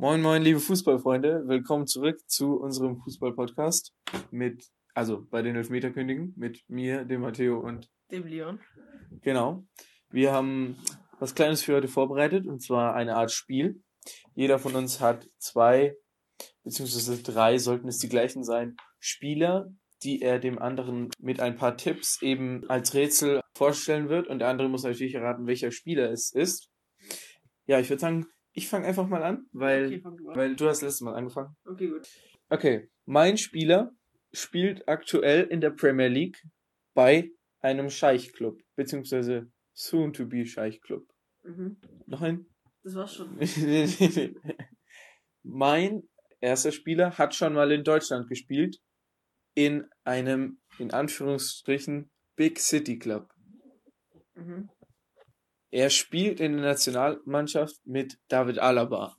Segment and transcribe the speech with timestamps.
[0.00, 1.48] Moin, moin, liebe Fußballfreunde.
[1.48, 3.92] Willkommen zurück zu unserem Fußball-Podcast
[4.30, 8.60] mit, also bei den Elfmeterkönigen, mit mir, dem Matteo und dem Leon.
[9.22, 9.66] Genau.
[10.08, 10.76] Wir haben
[11.18, 13.82] was Kleines für heute vorbereitet und zwar eine Art Spiel.
[14.36, 15.96] Jeder von uns hat zwei,
[16.62, 19.66] beziehungsweise drei, sollten es die gleichen sein, Spieler,
[20.04, 24.48] die er dem anderen mit ein paar Tipps eben als Rätsel vorstellen wird und der
[24.48, 26.70] andere muss natürlich erraten, welcher Spieler es ist.
[27.66, 28.26] Ja, ich würde sagen,
[28.58, 31.56] ich fange einfach mal an, weil, okay, du weil du hast letztes Mal angefangen.
[31.64, 32.08] Okay, gut.
[32.50, 33.92] Okay, mein Spieler
[34.32, 36.42] spielt aktuell in der Premier League
[36.92, 41.06] bei einem Scheichclub, beziehungsweise soon to be Scheichclub.
[41.44, 41.76] Mhm.
[42.06, 42.46] Noch ein?
[42.82, 43.38] Das war's schon.
[45.44, 46.02] mein
[46.40, 48.80] erster Spieler hat schon mal in Deutschland gespielt,
[49.54, 53.32] in einem, in Anführungsstrichen, Big City Club.
[54.34, 54.68] Mhm.
[55.70, 59.16] Er spielt in der Nationalmannschaft mit David Alaba.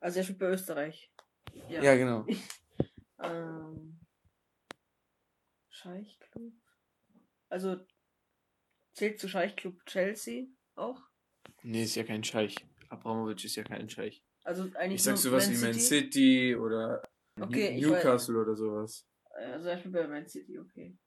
[0.00, 1.10] Also er spielt bei Österreich.
[1.68, 2.26] Ja, ja genau.
[3.22, 4.00] ähm,
[5.70, 6.52] Scheichclub.
[7.48, 7.76] Also
[8.92, 11.00] zählt zu Scheichclub Chelsea auch?
[11.62, 12.54] Nee, ist ja kein Scheich.
[12.88, 14.22] Abramovic ist ja kein Scheich.
[14.44, 17.02] Also eigentlich Ich sag sowas Man wie Man City oder
[17.40, 19.06] okay, Newcastle oder sowas.
[19.34, 20.98] Also er spielt bei Man City, okay.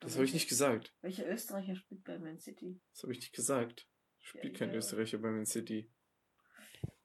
[0.00, 0.94] Das habe ich nicht gesagt.
[1.00, 2.80] Welcher Österreicher spielt bei Man City?
[2.92, 3.88] Das habe ich nicht gesagt.
[4.20, 4.76] Spielt ja, kein ja.
[4.76, 5.90] Österreicher bei Man City.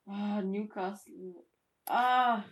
[0.05, 1.45] Ah, Newcastle.
[1.85, 2.43] Ah!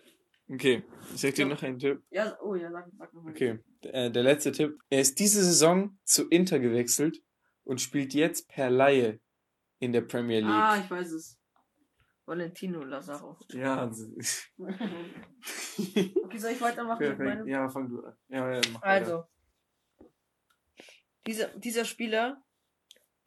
[0.52, 2.02] Okay, ich sag dir noch einen Tipp.
[2.10, 3.32] Ja, oh ja, sag, sag noch mal.
[3.32, 4.80] Okay, der, äh, der letzte Tipp.
[4.90, 7.22] Er ist diese Saison zu Inter gewechselt
[7.64, 9.20] und spielt jetzt per Laie
[9.80, 10.50] in der Premier League.
[10.50, 11.40] Ah, ich weiß es.
[12.26, 13.38] Valentino Lazaro.
[13.50, 13.86] Ja.
[14.58, 17.00] okay, soll ich weitermachen?
[17.00, 17.48] Perfekt.
[17.48, 18.16] Ja, fang du an.
[18.28, 19.30] Ja, ja, mach also, weiter.
[21.28, 22.44] Dieser, dieser Spieler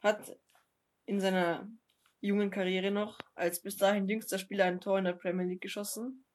[0.01, 0.37] hat
[1.05, 1.69] in seiner
[2.21, 6.25] jungen Karriere noch als bis dahin jüngster Spieler ein Tor in der Premier League geschossen.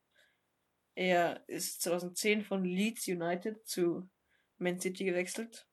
[0.94, 4.10] Er ist 2010 von Leeds United zu
[4.58, 5.66] Man City gewechselt.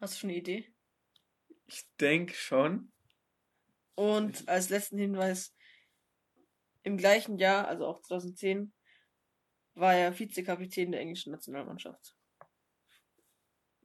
[0.00, 0.72] Hast du schon eine Idee?
[1.66, 2.92] Ich denke schon.
[3.94, 5.54] Und als letzten Hinweis,
[6.82, 8.72] im gleichen Jahr, also auch 2010,
[9.74, 12.16] war er Vizekapitän der englischen Nationalmannschaft.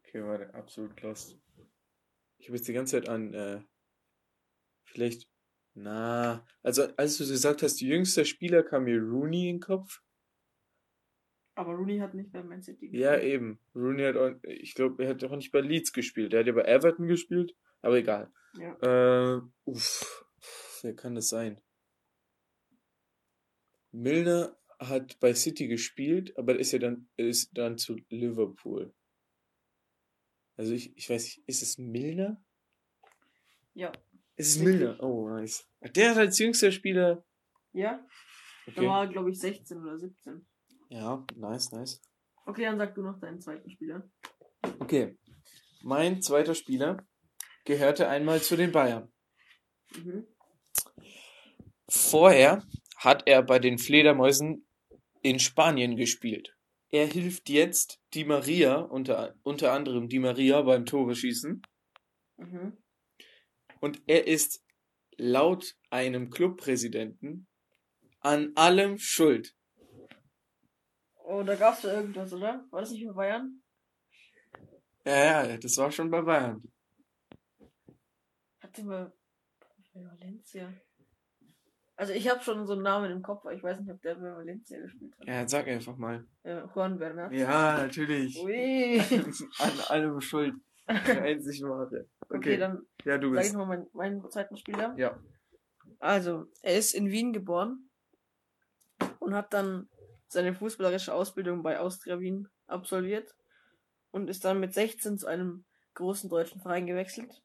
[0.08, 1.38] Okay, warte, absolut lost.
[2.38, 3.62] Ich habe jetzt die ganze Zeit an, äh,
[4.86, 5.30] vielleicht,
[5.74, 10.02] na, also als du gesagt hast, die jüngste Spieler kam mir Rooney in den Kopf.
[11.56, 13.04] Aber Rooney hat nicht bei Man City gespielt.
[13.04, 13.60] Ja, eben.
[13.76, 16.34] Rooney hat auch, ich glaube, er hat auch nicht bei Leeds gespielt.
[16.34, 18.32] Er hat ja bei Everton gespielt, aber egal.
[18.58, 19.36] Ja.
[19.36, 20.26] Äh, uff,
[20.84, 21.60] wer kann das sein?
[23.92, 28.94] Milner hat bei City gespielt, aber ist ja dann, ist dann zu Liverpool.
[30.58, 32.44] Also ich, ich weiß nicht, ist es Milner?
[33.76, 33.92] Ja.
[34.36, 35.02] Ist es Milner?
[35.02, 35.68] Oh, nice.
[35.96, 37.24] Der hat als jüngster Spieler.
[37.74, 38.06] Ja.
[38.66, 38.82] Okay.
[38.82, 40.46] Da war, glaube ich, 16 oder 17.
[40.90, 42.02] Ja, nice, nice.
[42.46, 44.10] Okay, dann sag du noch deinen zweiten Spieler.
[44.80, 45.18] Okay.
[45.84, 47.06] Mein zweiter Spieler
[47.66, 49.12] gehörte einmal zu den Bayern.
[49.96, 50.28] Mhm.
[51.88, 52.64] Vorher
[52.98, 54.68] hat er bei den Fledermäusen
[55.22, 56.57] in Spanien gespielt.
[56.90, 61.62] Er hilft jetzt Di Maria, unter, unter anderem Di Maria beim Tore schießen.
[62.38, 62.78] Mhm.
[63.80, 64.64] Und er ist
[65.18, 67.48] laut einem Clubpräsidenten
[68.22, 69.56] an allem schuld.
[71.16, 72.66] Oh, da gab's da irgendwas, oder?
[72.72, 73.62] War das nicht bei Bayern?
[75.06, 76.64] Ja, ja, das war schon bei Bayern.
[78.60, 79.14] Hatte mal
[79.94, 80.74] Valencia.
[82.00, 84.16] Also ich habe schon so einen Namen im Kopf, aber ich weiß nicht, ob der
[84.16, 85.28] bei Valencia gespielt hat.
[85.28, 86.24] Ja, sag einfach mal.
[86.44, 87.34] Ja, Juan Bernat.
[87.34, 88.40] Ja, natürlich.
[88.40, 89.00] Ui.
[89.60, 90.54] An allem schuld.
[90.88, 92.06] Der einzig wahre.
[92.22, 92.38] Okay.
[92.38, 93.42] okay, dann ja, du bist.
[93.42, 94.94] sag ich nochmal meinen, meinen zweiten Spieler.
[94.96, 95.20] Ja.
[96.00, 97.90] Also, er ist in Wien geboren
[99.20, 99.90] und hat dann
[100.28, 103.36] seine fußballerische Ausbildung bei Austria Wien absolviert
[104.12, 105.66] und ist dann mit 16 zu einem
[105.96, 107.42] großen deutschen Verein gewechselt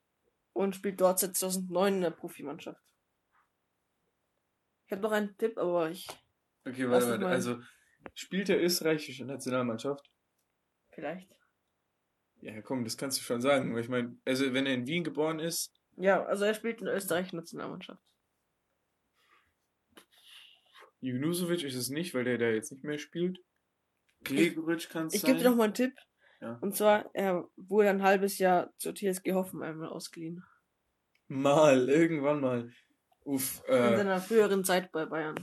[0.52, 2.82] und spielt dort seit 2009 in der Profimannschaft.
[4.92, 6.06] Ich habe noch einen Tipp, aber ich.
[6.66, 7.26] Okay, warte, warte.
[7.26, 7.62] Also,
[8.12, 10.06] spielt der österreichische Nationalmannschaft?
[10.90, 11.34] Vielleicht.
[12.42, 13.74] Ja, komm, das kannst du schon sagen.
[13.78, 15.72] ich meine, also, wenn er in Wien geboren ist.
[15.96, 18.02] Ja, also er spielt in der österreichischen Nationalmannschaft.
[21.00, 23.38] Junusovic ist es nicht, weil der da jetzt nicht mehr spielt.
[24.24, 25.20] Gregoritsch kann es sein.
[25.20, 25.94] Ich gebe dir noch mal einen Tipp.
[26.42, 26.58] Ja.
[26.60, 30.44] Und zwar, er wurde ein halbes Jahr zur TSG Hoffenheim ausgeliehen.
[31.28, 32.70] Mal, irgendwann mal.
[33.24, 35.36] Uff, äh, In seiner früheren Zeit bei Bayern.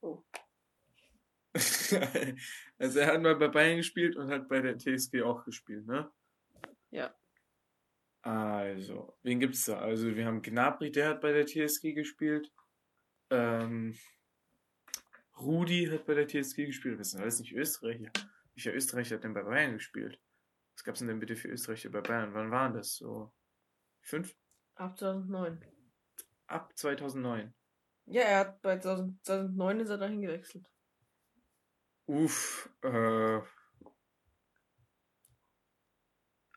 [0.00, 0.22] Oh.
[2.78, 6.10] also er hat mal bei Bayern gespielt und hat bei der TSG auch gespielt, ne?
[6.90, 7.14] Ja.
[8.22, 9.78] Also, wen gibt's da?
[9.78, 12.52] Also, wir haben Gnabry, der hat bei der TSG gespielt.
[13.30, 13.96] Ähm,
[15.40, 17.00] Rudi hat bei der TSG gespielt.
[17.00, 18.12] Das sind alles nicht Österreicher.
[18.54, 20.20] Welcher Österreicher hat denn bei Bayern gespielt?
[20.74, 22.34] Was gab's denn denn bitte für Österreicher bei Bayern?
[22.34, 22.96] Wann waren das?
[22.96, 23.32] So
[24.00, 24.34] fünf?
[24.74, 25.64] Ab 2009.
[26.52, 27.54] Ab 2009.
[28.06, 30.66] Ja, er hat bei 2000, 2009 ist er dahin gewechselt.
[32.06, 33.40] Uff, äh.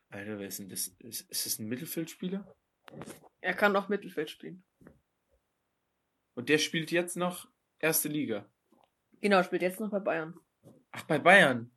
[0.09, 0.87] Alter, wer ist denn das?
[0.99, 2.45] Ist, ist das ein Mittelfeldspieler?
[3.39, 4.65] Er kann auch Mittelfeld spielen.
[6.33, 7.47] Und der spielt jetzt noch
[7.79, 8.49] erste Liga.
[9.21, 10.37] Genau, spielt jetzt noch bei Bayern.
[10.91, 11.71] Ach, bei Bayern.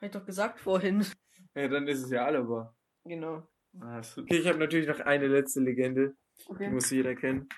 [0.00, 1.06] Hab ich doch gesagt vorhin.
[1.54, 2.76] Ja, dann ist es ja Alaba.
[3.04, 3.48] Genau.
[3.80, 6.14] Ah, Okay, ich habe natürlich noch eine letzte Legende.
[6.38, 6.70] Die Okay.
[6.70, 7.48] muss jeder kennen.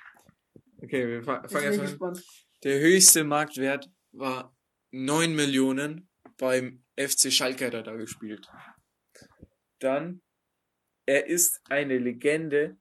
[0.78, 1.80] Okay, wir fangen erstmal an.
[1.80, 2.24] gespannt.
[2.62, 4.56] Der höchste Marktwert war
[4.90, 6.08] 9 Millionen
[6.38, 8.50] beim FC Schalke hat er da gespielt.
[9.78, 10.22] Dann,
[11.06, 12.78] er ist eine Legende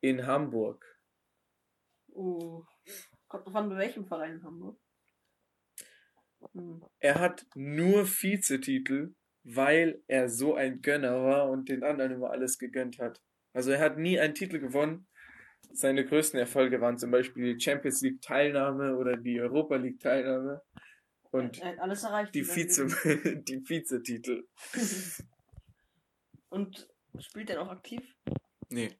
[0.00, 0.84] in Hamburg.
[2.08, 2.64] Uh.
[3.28, 4.80] Kommt bei welchem Verein in Hamburg.
[6.52, 6.84] Hm.
[7.00, 12.58] Er hat nur Vizetitel, weil er so ein Gönner war und den anderen immer alles
[12.58, 13.22] gegönnt hat.
[13.56, 15.06] Also er hat nie einen Titel gewonnen.
[15.72, 20.60] Seine größten Erfolge waren zum Beispiel die Champions League Teilnahme oder die Europa League Teilnahme
[21.30, 22.34] und er hat alles erreicht.
[22.34, 22.86] die Vize,
[23.48, 24.46] die Vizetitel.
[26.50, 26.86] Und
[27.18, 28.02] spielt er auch aktiv?
[28.68, 28.90] Nee.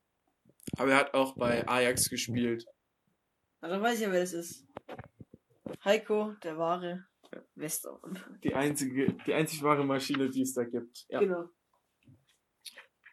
[0.79, 2.65] Aber er hat auch bei Ajax gespielt.
[3.61, 4.67] Na, dann weiß ich ja, wer das ist.
[5.85, 7.07] Heiko, der wahre
[7.55, 8.19] Westermann.
[8.43, 11.05] Die einzige, die einzig wahre Maschine, die es da gibt.
[11.11, 11.21] Ja.
[11.21, 11.51] Genau.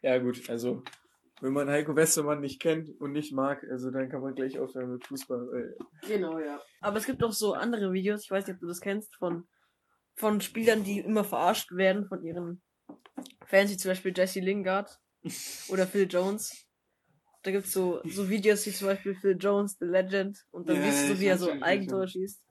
[0.02, 0.84] Ja, gut, also,
[1.44, 4.94] wenn man Heiko Westermann nicht kennt und nicht mag, also dann kann man gleich aufhören
[4.94, 5.76] mit Fußball.
[6.08, 6.62] Genau, ja.
[6.80, 9.46] Aber es gibt auch so andere Videos, ich weiß nicht, ob du das kennst, von,
[10.16, 12.62] von Spielern, die immer verarscht werden von ihren
[13.46, 14.98] Fans, wie zum Beispiel Jesse Lingard
[15.68, 16.66] oder Phil Jones.
[17.44, 20.84] Da gibt's so, so Videos wie zum Beispiel Phil Jones, The Legend, und dann Ja,
[20.84, 22.22] siehst du, wie er so Eigentore schon.
[22.22, 22.46] schießt.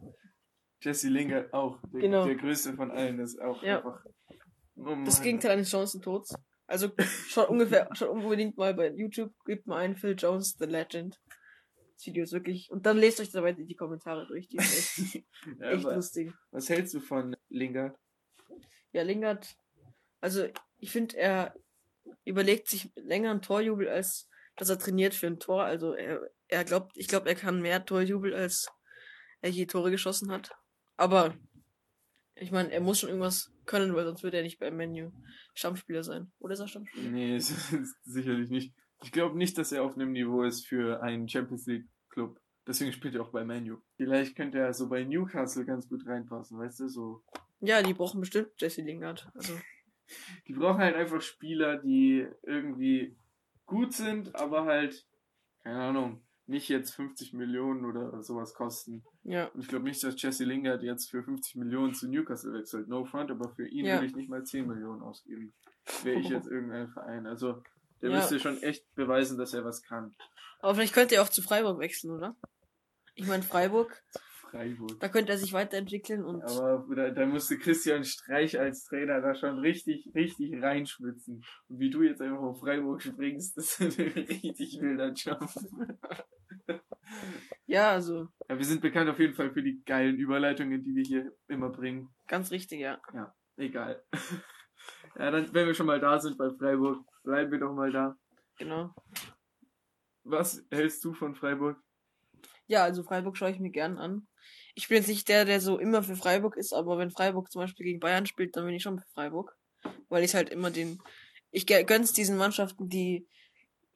[0.82, 2.26] Jesse Lingard auch, der, Genau.
[2.26, 3.78] der größte von allen, ist auch Ja.
[3.78, 4.04] einfach.
[4.76, 5.22] Oh Das.
[5.22, 6.34] Gegenteil eines Chancentods.
[6.66, 6.90] Also
[7.28, 11.20] schaut ungefähr, schaut unbedingt mal bei YouTube, gebt mal ein Phil Jones, The Legend.
[11.96, 12.70] Das Video ist wirklich.
[12.70, 14.48] Und dann lest euch dabei die Kommentare durch.
[14.48, 15.24] Die ist echt,
[15.60, 16.32] Ja, echt lustig.
[16.50, 17.96] was hältst du von Lingard?
[18.92, 19.56] Ja, Lingard,
[20.20, 20.46] also
[20.78, 21.54] ich finde, er
[22.24, 25.64] überlegt sich länger einen Torjubel, als dass er trainiert für ein Tor.
[25.64, 28.68] Also er, er glaubt, ich glaube, er kann mehr Torjubel, als
[29.40, 30.50] er je Tore geschossen hat.
[30.96, 31.34] Aber
[32.34, 35.10] ich meine, er muss schon irgendwas können, weil sonst würde er nicht beim Menu
[35.54, 36.30] Stammspieler sein.
[36.38, 37.10] Oder ist er Stammspieler?
[37.10, 37.38] Nee,
[38.02, 38.74] sicherlich nicht.
[39.02, 42.40] Ich glaube nicht, dass er auf einem Niveau ist für einen Champions League Club.
[42.66, 43.78] Deswegen spielt er auch bei Manu.
[43.96, 47.24] Vielleicht könnte er so bei Newcastle ganz gut reinpassen, weißt du, so.
[47.60, 49.28] Ja, die brauchen bestimmt Jesse Lingard.
[49.34, 49.54] Also,
[50.48, 53.16] Die brauchen halt einfach Spieler, die irgendwie
[53.66, 55.06] gut sind, aber halt,
[55.62, 59.04] keine Ahnung, nicht jetzt 50 Millionen oder sowas kosten.
[59.22, 59.46] ja.
[59.48, 62.88] Und ich glaube nicht, dass Jesse Lingard jetzt für 50 Millionen zu Newcastle wechselt.
[62.88, 63.94] No front, aber für ihn Ja.
[63.94, 65.52] würde ich nicht mal 10 Millionen ausgeben.
[66.02, 67.26] Wäre ich jetzt irgendein Verein.
[67.26, 67.62] Also,
[68.00, 68.16] der Ja.
[68.16, 70.14] müsste schon echt beweisen, dass er was kann.
[70.60, 72.36] Aber vielleicht könnte er auch zu Freiburg wechseln, oder?
[73.14, 74.02] Ich meine, Freiburg,
[74.52, 75.00] Freiburg.
[75.00, 76.42] da könnte er sich weiterentwickeln und.
[76.42, 81.42] Aber da, da musste Christian Streich als Trainer da schon richtig, richtig reinschwitzen.
[81.68, 85.48] Und wie du jetzt einfach auf Freiburg springst, das ist ein richtig wilder Job.
[87.66, 91.04] Ja, also, Ja, wir sind bekannt auf jeden Fall für die geilen Überleitungen, die wir
[91.04, 92.08] hier immer bringen.
[92.28, 93.00] ganz richtig, ja.
[93.56, 94.02] Egal.
[95.16, 98.16] Ja, dann, wenn wir schon mal da sind bei Freiburg, bleiben wir doch mal da.
[98.58, 98.94] Genau.
[100.24, 101.78] Was hältst du von Freiburg?
[102.66, 104.26] Ja, also Freiburg schaue ich mir gern an.
[104.74, 107.60] Ich bin jetzt nicht der, der so immer für Freiburg ist, aber wenn Freiburg zum
[107.62, 109.54] Beispiel gegen Bayern spielt, dann bin ich schon für Freiburg.
[110.08, 111.00] Weil ich halt immer den.
[111.50, 113.26] Ich gö- gönn's diesen Mannschaften, die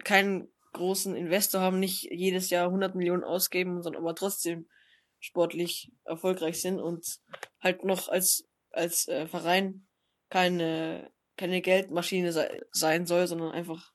[0.05, 4.69] keinen großen Investor haben, nicht jedes Jahr 100 Millionen ausgeben, sondern aber trotzdem
[5.21, 7.07] sportlich erfolgreich sind und
[7.61, 9.87] halt noch als, als äh, Verein
[10.29, 13.93] keine, keine Geldmaschine sei, sein soll, sondern einfach,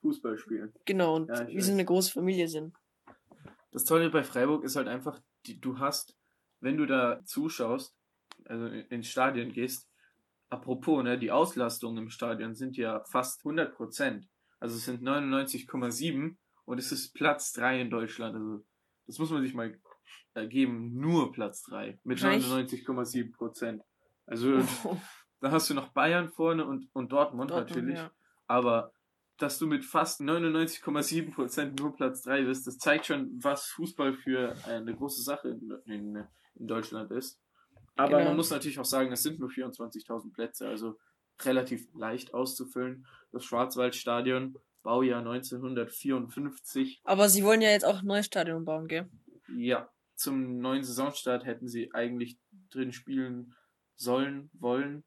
[0.00, 0.72] Fußball spielen.
[0.86, 2.74] genau, und Ja, wir sind eine große Familie sind.
[3.74, 6.16] Das Tolle bei Freiburg ist halt einfach, die, du hast,
[6.60, 7.94] wenn du da zuschaust,
[8.46, 9.90] also in- ins Stadion gehst,
[10.48, 14.28] apropos, ne, die Auslastung im Stadion sind ja fast 100 Prozent.
[14.60, 18.34] Also es sind 99,7 und es ist Platz 3 in Deutschland.
[18.36, 18.64] Also
[19.06, 19.78] das muss man sich mal
[20.34, 23.82] äh, geben, nur Platz 3 mit Wahrscheinlich- 99,7 Prozent.
[24.26, 24.60] Also
[25.40, 27.98] da hast du noch Bayern vorne und, und Dortmund, Dortmund, natürlich.
[27.98, 28.10] ja.
[28.46, 28.92] Aber
[29.38, 34.54] dass du mit fast 99,7% nur Platz 3 bist, das zeigt schon, was Fußball für
[34.66, 36.24] eine große Sache in, in,
[36.54, 37.40] in Deutschland ist.
[37.96, 38.30] Aber Genau.
[38.30, 40.68] man muss natürlich auch sagen, es sind nur 24.000 Plätze.
[40.68, 40.98] Also
[41.42, 43.06] relativ leicht auszufüllen.
[43.32, 47.00] Das Schwarzwaldstadion, Baujahr 1954.
[47.04, 49.08] Aber sie wollen ja jetzt auch ein neues Stadion bauen, gell?
[49.56, 52.38] Ja, zum neuen Saisonstart hätten sie eigentlich
[52.70, 53.54] drin spielen
[53.96, 55.04] sollen, wollen,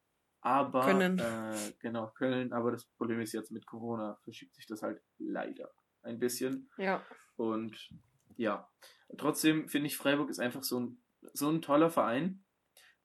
[0.47, 1.19] aber Können.
[1.19, 2.53] Äh, genau können.
[2.53, 5.69] Aber das Problem ist jetzt mit Corona verschiebt sich das halt leider
[6.03, 6.69] ein bisschen.
[6.77, 7.03] Ja.
[7.35, 7.89] Und
[8.37, 8.69] ja,
[9.17, 12.43] trotzdem finde ich Freiburg ist einfach so ein so ein toller Verein.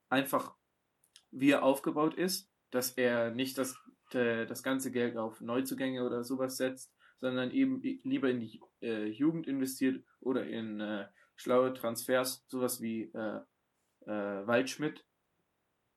[0.09, 0.55] Einfach
[1.31, 3.77] wie er aufgebaut ist, dass er nicht das
[4.11, 9.47] das ganze Geld auf Neuzugänge oder sowas setzt, sondern eben lieber in die äh, Jugend
[9.47, 13.39] investiert oder in äh, schlaue Transfers, sowas wie äh,
[14.05, 15.03] äh, Waldschmidt.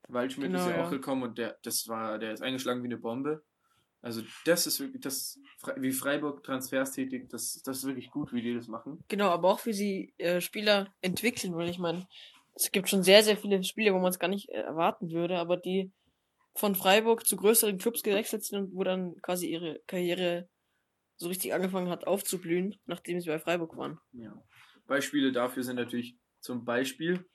[0.09, 0.87] Waldschmidt Genau, ist ja, ja.
[0.87, 3.43] auch gekommen und der, das war, der ist eingeschlagen wie eine Bombe.
[4.03, 5.41] Also das ist wirklich, das,
[5.77, 9.03] wie Freiburg Transfers tätigt, das, das ist wirklich gut, wie die das machen.
[9.09, 12.07] Genau, aber auch wie sie äh, Spieler entwickeln, weil ich meine,
[12.55, 15.39] es gibt schon sehr, sehr viele Spieler, wo man es gar nicht äh, erwarten würde,
[15.39, 15.93] aber die
[16.55, 20.49] von Freiburg zu größeren Clubs gewechselt sind und wo dann quasi ihre Karriere
[21.17, 23.99] so richtig angefangen hat aufzublühen, nachdem sie bei Freiburg waren.
[24.13, 24.41] Ja.
[24.87, 27.27] Beispiele dafür sind natürlich zum Beispiel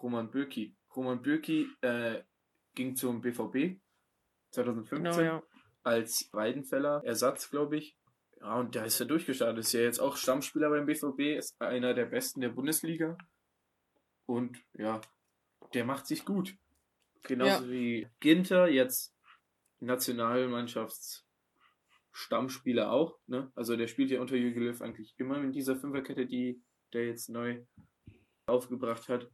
[0.00, 0.76] Roman Bürki.
[0.94, 2.22] Roman Bürki äh,
[2.74, 3.80] ging zum BVB
[4.52, 5.42] 2015 Genau, ja.
[5.82, 7.96] als Weidenfeller Ersatz, glaube ich.
[8.40, 9.58] Ja, und da ist er durchgestartet.
[9.58, 13.16] Ist ja jetzt auch Stammspieler beim BVB, ist einer der besten der Bundesliga.
[14.26, 15.00] Und ja,
[15.74, 16.56] der macht sich gut.
[17.24, 19.14] Genauso wie Ginter, jetzt
[19.80, 21.26] Nationalmannschafts
[22.12, 23.52] Stammspieler auch, ne?
[23.54, 27.28] Also der spielt ja unter Jürgen Löw eigentlich immer in dieser Fünferkette, die der jetzt
[27.28, 27.64] neu
[28.46, 29.30] aufgebracht hat.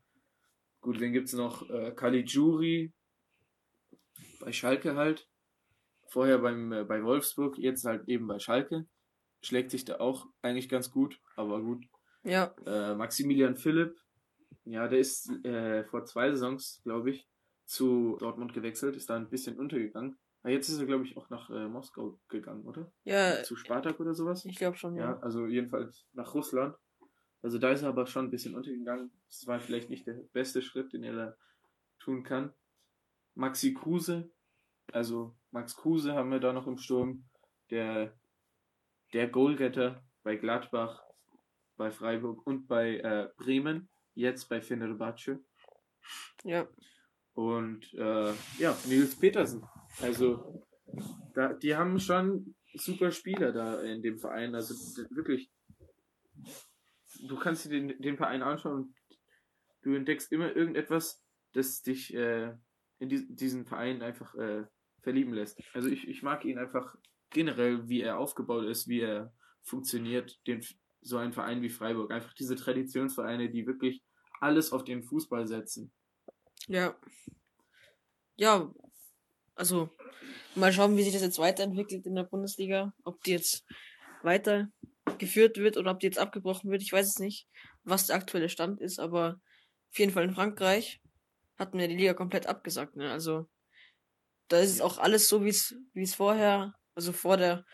[0.87, 2.93] Gut, dann gibt's noch äh, Caligiuri
[4.38, 5.28] bei Schalke halt.
[6.07, 8.87] Vorher beim äh, bei Wolfsburg, jetzt halt eben bei Schalke.
[9.43, 11.85] Schlägt sich da auch eigentlich ganz gut, aber gut.
[12.23, 13.99] Ja, Äh, Maximilian Philipp,
[14.64, 17.28] ja, der ist äh, vor zwei Saisons, glaube ich,
[17.64, 20.16] zu Dortmund gewechselt, ist da ein bisschen untergegangen.
[20.45, 22.93] Aber jetzt ist er, glaube ich, auch nach äh, Moskau gegangen, oder?
[23.02, 24.45] ja, Zu Spartak oder sowas?
[24.45, 25.19] ich glaube schon, Ja, ja.
[25.19, 26.76] also jedenfalls nach Russland.
[27.43, 29.11] Also da ist er aber schon ein bisschen untergegangen.
[29.28, 31.37] Das war vielleicht nicht der beste Schritt, den er da
[31.99, 32.52] tun kann.
[33.35, 34.31] Maxi Kruse,
[34.93, 37.25] also Max Kruse haben wir da noch im Sturm.
[37.71, 38.12] Der,
[39.12, 41.02] der Goalgetter bei Gladbach,
[41.76, 43.88] bei Freiburg und bei äh, Bremen.
[44.14, 45.40] Jetzt bei Fenerbahce.
[46.45, 46.66] Ja,
[47.35, 49.62] Und äh, ja, Nils Petersen.
[50.00, 50.64] Also,
[51.35, 54.55] da, die haben schon super Spieler da in dem Verein.
[54.55, 54.75] Also
[55.11, 55.50] wirklich,
[57.26, 58.95] du kannst dir den, den Verein anschauen und
[59.83, 62.54] du entdeckst immer irgendetwas, das dich äh,
[62.99, 64.64] in die, diesen Verein einfach äh,
[65.00, 65.61] verlieben lässt.
[65.75, 66.97] Also ich, ich mag ihn einfach
[67.30, 70.64] generell, wie er aufgebaut ist, wie er funktioniert, den,
[71.02, 72.11] so ein Verein wie Freiburg.
[72.11, 74.02] Einfach diese Traditionsvereine, die wirklich
[74.40, 75.92] alles auf den Fußball setzen.
[76.66, 76.97] ja.
[78.38, 78.71] Ja,
[79.54, 79.88] also
[80.54, 82.92] mal schauen, wie sich das jetzt weiterentwickelt in der Bundesliga.
[83.02, 83.64] Ob die jetzt
[85.06, 86.82] weitergeführt wird oder ob die jetzt abgebrochen wird.
[86.82, 87.48] Ich weiß es nicht,
[87.84, 89.40] was der aktuelle Stand ist, aber
[89.90, 91.00] auf jeden Fall in Frankreich
[91.58, 92.96] hatten wir die Liga komplett abgesagt.
[92.96, 93.10] Ne?
[93.10, 93.48] Also
[94.48, 97.64] da ist es auch alles so, wie es wie es vorher, also vor der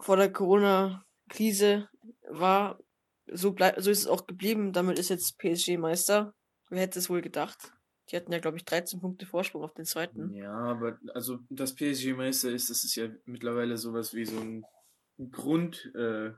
[0.00, 1.88] vor der Corona-Krise
[2.28, 2.78] war.
[3.28, 4.72] So bleibt, so ist es auch geblieben.
[4.72, 6.34] Damit ist jetzt PSG Meister.
[6.68, 7.72] Wer hätte es wohl gedacht?
[8.10, 10.32] Die hatten ja, glaube ich, 13 Punkte Vorsprung auf den zweiten.
[10.32, 14.64] Ja, aber also das PSG-Meister ist, das ist ja mittlerweile sowas wie so ein
[15.30, 16.32] Grund, äh,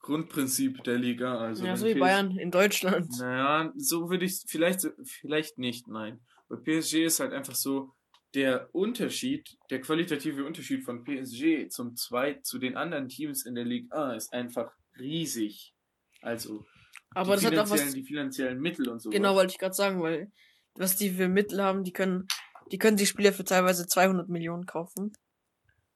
[0.00, 1.38] Grundprinzip der Liga.
[1.38, 3.08] Also ja, so wie Bayern in Deutschland.
[3.18, 6.20] Naja, so würde ich vielleicht, vielleicht nicht, nein.
[6.48, 7.94] Bei PSG ist halt einfach so,
[8.34, 13.64] der Unterschied, der qualitative Unterschied von PSG zum zwei, zu den anderen Teams in der
[13.64, 15.74] Liga A ist einfach riesig.
[16.22, 16.64] Also,
[17.10, 17.94] Aber die, das hat auch finanziellen, was.
[17.94, 19.10] die finanziellen Mittel und so.
[19.10, 20.32] Genau, wollte ich gerade sagen, weil
[20.74, 22.26] was die für Mittel haben, die können,
[22.70, 25.12] die können die Spieler für teilweise 200 Millionen kaufen.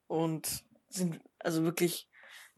[0.05, 0.63] Und
[0.97, 2.07] sind, also wirklich,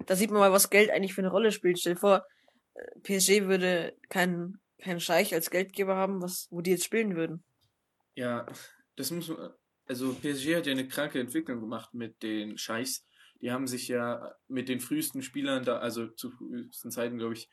[0.05, 1.79] da sieht man mal, was Geld eigentlich für eine Rolle spielt.
[1.79, 2.25] Stell dir vor,
[2.73, 7.43] äh, PSG würde keinen, keinen Scheich als Geldgeber haben, was, wo die jetzt spielen würden.
[8.15, 8.45] Ja,
[8.95, 9.53] das muss man.
[9.85, 13.07] Also PSG hat ja eine kranke Entwicklung gemacht mit den Scheichs.
[13.41, 17.49] Die haben sich ja mit den frühesten Spielern da, also zu frühesten Zeiten, glaube ich,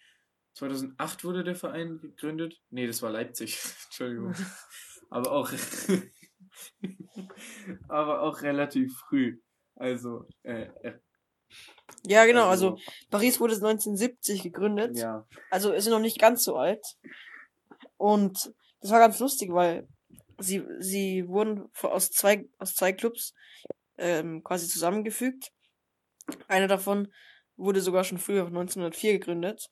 [0.55, 2.61] 2008 wurde der Verein gegründet.
[2.71, 3.59] Nee, das war Leipzig.
[3.87, 4.35] Entschuldigung.
[5.09, 5.53] Aber auch,
[7.89, 9.39] aber auch relativ früh.
[9.77, 10.99] Also, äh, äh,
[12.07, 12.79] Ja, genau, also
[13.11, 14.97] Paris wurde 1970 gegründet.
[14.97, 15.27] ja.
[15.51, 16.85] Also ist noch nicht ganz so alt.
[17.97, 19.87] Und das war ganz lustig, weil
[20.39, 23.35] sie, sie wurden aus zwei, aus zwei Clubs
[23.99, 25.53] ähm, quasi zusammengefügt.
[26.49, 27.13] Einer davon
[27.57, 29.69] wurde sogar schon früher 1904 gegründet.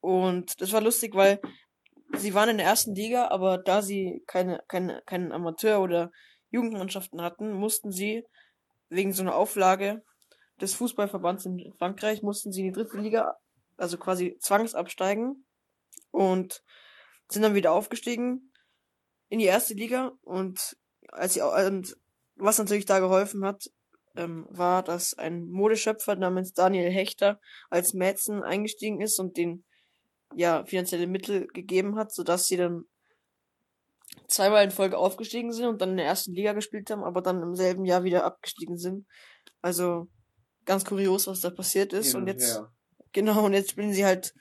[0.00, 1.40] Und das war lustig, weil
[2.16, 6.10] sie waren in der ersten Liga, aber da sie keine, keine, keinen Amateur oder
[6.50, 8.24] Jugendmannschaften hatten, mussten sie
[8.92, 10.02] wegen so einer Auflage
[10.60, 13.36] des Fußballverbands in Frankreich, mussten sie in die dritte Liga,
[13.76, 15.44] also quasi zwangsabsteigen
[16.10, 16.62] und
[17.28, 18.52] sind dann wieder aufgestiegen
[19.28, 20.12] in die erste Liga.
[20.22, 20.76] Und
[21.08, 21.96] als sie und
[22.36, 23.70] was natürlich da geholfen hat,
[24.14, 29.64] ähm, war, dass ein Modeschöpfer namens Daniel Hechter als Mäzen eingestiegen ist und den
[30.34, 32.84] ja finanzielle Mittel gegeben hat, sodass sie dann
[34.32, 37.42] zweimal in Folge aufgestiegen sind und dann in der ersten Liga gespielt haben, aber dann
[37.42, 39.06] im selben Jahr wieder abgestiegen sind.
[39.60, 40.08] Also
[40.64, 42.14] ganz kurios, was da passiert ist.
[42.14, 42.72] Und, und jetzt, her.
[43.12, 44.34] genau, und jetzt spielen sie halt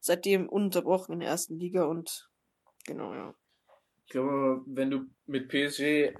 [0.00, 2.28] seitdem ununterbrochen in der ersten Liga und
[2.84, 3.34] genau, ja.
[4.06, 6.14] Ich glaube, wenn du mit PSG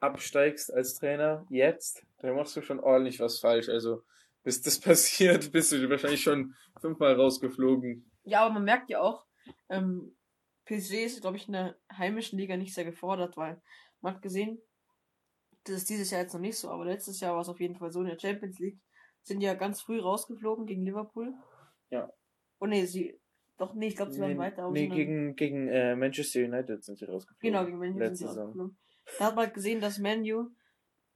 [0.00, 3.68] absteigst als Trainer jetzt, dann machst du schon ordentlich was falsch.
[3.68, 4.02] Also,
[4.44, 8.08] bis das passiert, bist du wahrscheinlich schon fünfmal rausgeflogen.
[8.24, 9.26] Ja, aber man merkt ja auch,
[9.68, 10.14] ähm,
[10.68, 13.60] PSG ist, glaube ich, in der heimischen Liga nicht sehr gefordert, weil
[14.00, 14.60] man hat gesehen,
[15.64, 17.76] das ist dieses Jahr jetzt noch nicht so, aber letztes Jahr war es auf jeden
[17.76, 18.78] Fall so in der Champions League.
[19.22, 21.34] Sind ja ganz früh rausgeflogen gegen Liverpool.
[21.90, 22.12] Ja.
[22.60, 23.18] Oh nee, sie.
[23.56, 24.70] Doch, nee, ich glaube, sie waren nee, weiter.
[24.70, 27.40] Nee, gegen, gegen äh, Manchester United sind sie rausgeflogen.
[27.40, 28.78] Genau, gegen Manchester sind sie rausgeflogen.
[29.18, 30.50] Da hat man gesehen, dass Manu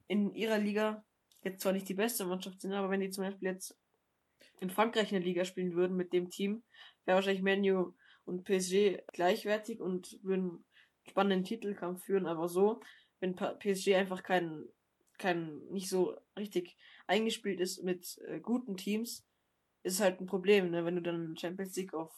[0.08, 1.04] in ihrer Liga
[1.44, 3.78] jetzt zwar nicht die beste Mannschaft sind, aber wenn die zum Beispiel jetzt
[4.60, 6.62] in Frankreich eine Liga spielen würden mit dem Team,
[7.04, 7.92] wäre wahrscheinlich Manu
[8.24, 10.64] und PSG gleichwertig und würden einen
[11.08, 12.80] spannenden Titelkampf führen, aber so,
[13.20, 14.64] wenn PSG einfach kein,
[15.18, 16.76] kein, nicht so richtig
[17.06, 19.26] eingespielt ist mit äh, guten Teams,
[19.82, 20.84] ist halt ein Problem, ne?
[20.84, 22.12] wenn du dann Champions League auf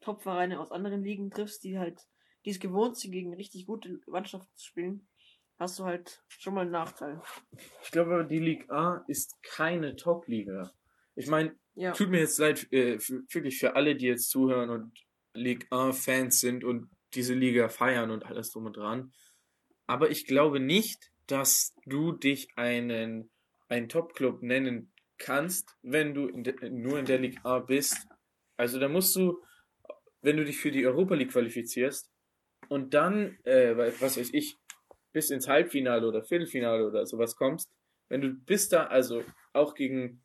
[0.00, 2.06] Top-Vereine aus anderen Ligen triffst, die halt,
[2.44, 5.08] die es gewohnt sind, gegen richtig gute Mannschaften zu spielen,
[5.58, 7.20] hast du halt schon mal einen Nachteil.
[7.82, 10.72] Ich glaube, die Ligue A ist keine Top-Liga.
[11.14, 11.92] Ich meine, ja.
[11.92, 14.98] tut mir jetzt leid, äh, wirklich für alle, die jetzt zuhören und
[15.34, 19.12] Ligue 1-Fans sind und diese Liga feiern und alles drum und dran.
[19.86, 23.30] Aber ich glaube nicht, dass du dich einen,
[23.68, 28.06] einen Top-Club nennen kannst, wenn du in de, nur in der Ligue A bist.
[28.56, 29.42] Also da musst du,
[30.22, 32.10] wenn du dich für die Europa League qualifizierst
[32.68, 34.56] und dann, äh, was weiß ich,
[35.12, 37.70] bis ins Halbfinale oder Viertelfinale oder sowas kommst,
[38.08, 40.22] wenn du bis da also auch gegen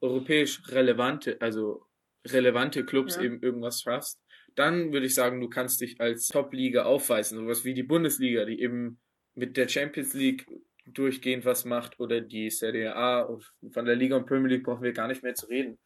[0.00, 1.86] europäisch relevante, also
[2.26, 3.22] relevante Clubs ja.
[3.22, 4.20] eben irgendwas schaffst,
[4.54, 7.38] dann würde ich sagen, du kannst dich als Top-Liga aufweisen.
[7.38, 9.00] Sowas wie die Bundesliga, die eben
[9.34, 10.46] mit der Champions League
[10.86, 13.28] durchgehend was macht oder die Serie A.
[13.72, 15.78] Von der Liga und Premier League brauchen wir gar nicht mehr zu reden.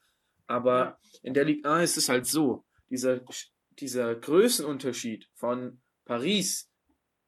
[0.47, 3.21] Aber in der Liga A ist es halt so, dieser,
[3.79, 6.71] dieser Größenunterschied von Paris,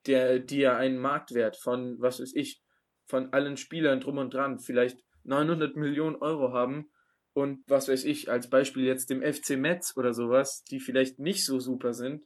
[0.07, 2.62] der, die ja einen Marktwert von, was weiß ich,
[3.07, 6.90] von allen Spielern drum und dran vielleicht 900 Millionen Euro haben
[7.33, 11.45] und was weiß ich, als Beispiel jetzt dem FC Metz oder sowas, die vielleicht nicht
[11.45, 12.23] so super sind.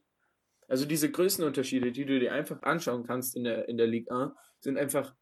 [0.67, 4.33] Also diese Größenunterschiede, die du dir einfach anschauen kannst in der, in der Ligue 1,
[4.61, 5.14] sind einfach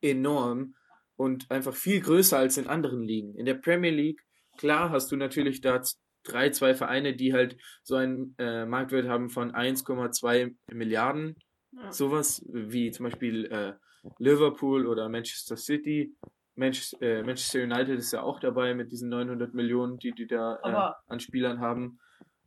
[0.00, 0.74] enorm
[1.16, 3.36] und einfach viel größer als in anderen Ligen.
[3.36, 4.20] In der Premier League,
[4.58, 5.80] klar hast du natürlich da
[6.24, 11.36] drei, zwei Vereine, die halt so einen äh, Marktwert haben von 1,2 Milliarden.
[11.72, 11.92] Ja.
[11.92, 13.74] Sowas wie zum Beispiel äh,
[14.18, 16.16] Liverpool oder Manchester City
[16.56, 20.58] Manchester, äh, Manchester United ist ja auch dabei mit diesen 900 Millionen, die die da
[20.62, 21.98] äh, an Spielern haben.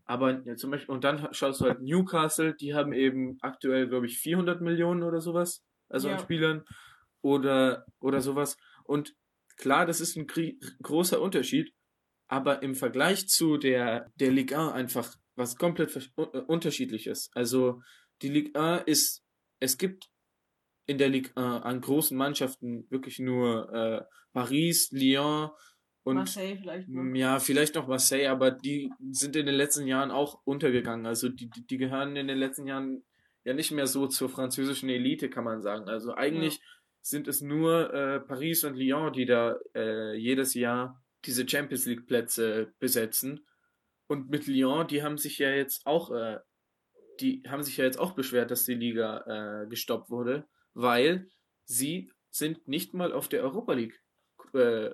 [0.05, 4.05] Aber ja, zum Beispiel, und dann schaust du halt Newcastle, die haben eben aktuell, glaube
[4.05, 6.15] ich, 400 Millionen oder sowas, also ja.
[6.15, 6.63] an Spielern
[7.21, 8.57] oder, oder sowas.
[8.85, 9.13] Und
[9.57, 10.27] klar, das ist ein
[10.81, 11.73] großer Unterschied,
[12.29, 16.11] aber im Vergleich zu der, der Ligue 1 einfach was komplett
[16.47, 17.29] unterschiedliches.
[17.33, 17.81] Also
[18.21, 19.23] die Ligue 1 ist,
[19.59, 20.07] es gibt
[20.87, 24.01] in der Ligue 1 an großen Mannschaften wirklich nur äh,
[24.33, 25.51] Paris, Lyon
[26.03, 27.15] und Marseille vielleicht noch.
[27.15, 31.05] ja, vielleicht noch Marseille, aber die sind in den letzten Jahren auch untergegangen.
[31.05, 33.03] Also die, die gehören in den letzten Jahren
[33.43, 35.89] ja nicht mehr so zur französischen Elite, kann man sagen.
[35.89, 36.63] Also eigentlich ja.
[37.01, 42.07] sind es nur äh, Paris und Lyon, die da äh, jedes Jahr diese Champions League
[42.07, 43.45] Plätze besetzen.
[44.07, 46.37] Und mit Lyon, die haben sich ja jetzt auch, äh,
[47.19, 50.47] die haben sich ja jetzt auch beschwert, dass die Liga äh, gestoppt wurde
[50.77, 51.27] weil
[51.65, 53.99] sie sind nicht mal auf der Europa League
[54.53, 54.91] äh,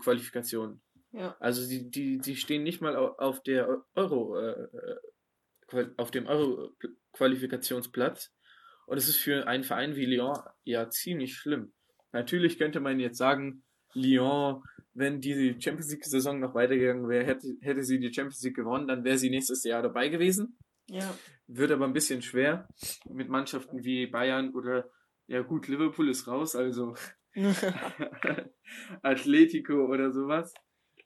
[0.00, 0.82] Qualifikation.
[1.12, 1.36] Ja.
[1.38, 4.68] Also die, die, die stehen nicht mal auf der Euro, äh,
[5.70, 6.72] äh auf dem Euro
[7.12, 8.32] Qualifikationsplatz.
[8.86, 11.72] Und es ist für einen Verein wie Lyon ja ziemlich schlimm.
[12.10, 13.62] Natürlich könnte man jetzt sagen,
[13.94, 14.64] Lyon,
[14.94, 18.88] wenn die Champions League Saison noch weitergegangen wäre, hätte, hätte sie die Champions League gewonnen,
[18.88, 20.58] dann wäre sie nächstes Jahr dabei gewesen.
[20.88, 21.16] Ja.
[21.46, 22.68] Wird aber ein bisschen schwer
[23.08, 24.90] mit Mannschaften wie Bayern oder
[25.30, 26.96] ja gut, Liverpool ist raus, also
[29.02, 30.52] Atletico oder sowas.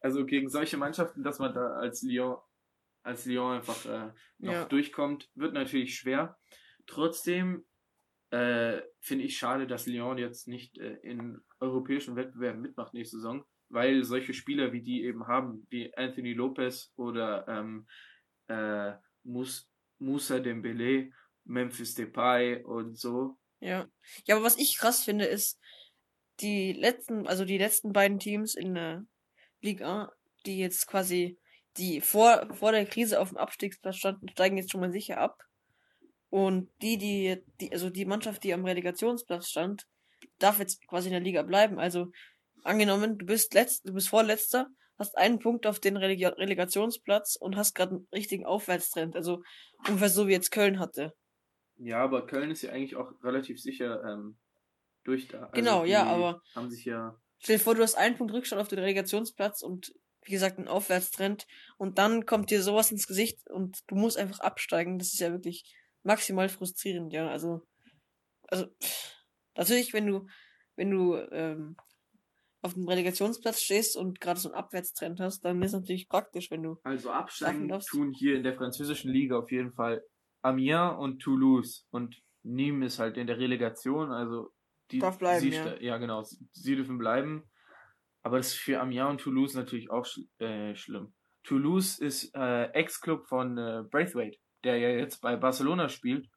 [0.00, 2.38] Also gegen solche Mannschaften, dass man da als Lyon,
[3.02, 4.64] als Lyon einfach äh, noch ja.
[4.64, 6.38] durchkommt, wird natürlich schwer.
[6.86, 7.64] Trotzdem
[8.30, 13.44] äh, finde ich schade, dass Lyon jetzt nicht äh, in europäischen Wettbewerben mitmacht nächste Saison,
[13.68, 17.86] weil solche Spieler wie die eben haben, wie Anthony Lopez oder ähm,
[18.48, 21.10] äh, Mus Musa Dembele,
[21.44, 23.38] Memphis Depay und so.
[23.60, 23.86] Ja.
[24.26, 25.58] Ja, aber was ich krass finde, ist,
[26.40, 29.04] die letzten, also die letzten beiden Teams in der
[29.60, 30.12] Liga,
[30.46, 31.38] die jetzt quasi,
[31.76, 35.42] die vor, vor der Krise auf dem Abstiegsplatz standen, steigen jetzt schon mal sicher ab.
[36.30, 39.86] Und die, die, die, also die Mannschaft, die am Relegationsplatz stand,
[40.38, 41.78] darf jetzt quasi in der Liga bleiben.
[41.78, 42.08] Also
[42.64, 44.66] angenommen, du bist letzt, du bist vorletzter,
[44.98, 49.14] hast einen Punkt auf den Releg Relegationsplatz und hast gerade einen richtigen Aufwärtstrend.
[49.14, 49.42] Also
[49.86, 51.14] ungefähr so wie jetzt Köln hatte.
[51.78, 54.38] Ja, aber Köln ist ja eigentlich auch relativ sicher ähm,
[55.04, 55.44] durch da.
[55.44, 57.18] Also Genau, ja, aber- Haben sich ja.
[57.38, 60.68] Stell dir vor, du hast einen Punkt Rückstand auf den Relegationsplatz und wie gesagt einen
[60.68, 64.98] Aufwärtstrend und dann kommt dir sowas ins Gesicht und du musst einfach absteigen.
[64.98, 65.64] Das ist ja wirklich
[66.02, 67.28] maximal frustrierend, ja.
[67.28, 67.66] Also,
[68.48, 69.14] also pff,
[69.56, 70.26] natürlich, wenn du,
[70.76, 71.76] wenn du ähm,
[72.62, 76.50] auf dem Relegationsplatz stehst und gerade so einen Abwärtstrend hast, dann ist es natürlich praktisch,
[76.50, 77.88] wenn du Also absteigen darfst.
[77.90, 80.02] tun hier in der französischen Liga auf jeden Fall
[80.44, 81.86] Amiens und Toulouse.
[81.90, 84.52] Und Nîmes ist halt in der Relegation, also
[84.90, 85.80] die Darf bleiben, sie, ja.
[85.80, 87.50] ja genau, sie, dürfen bleiben.
[88.22, 90.06] Aber das ist für Amiens und Toulouse natürlich auch
[90.38, 91.14] äh, schlimm.
[91.42, 96.28] Toulouse ist äh, Ex-Club von äh, Braithwaite, der ja jetzt bei Barcelona spielt.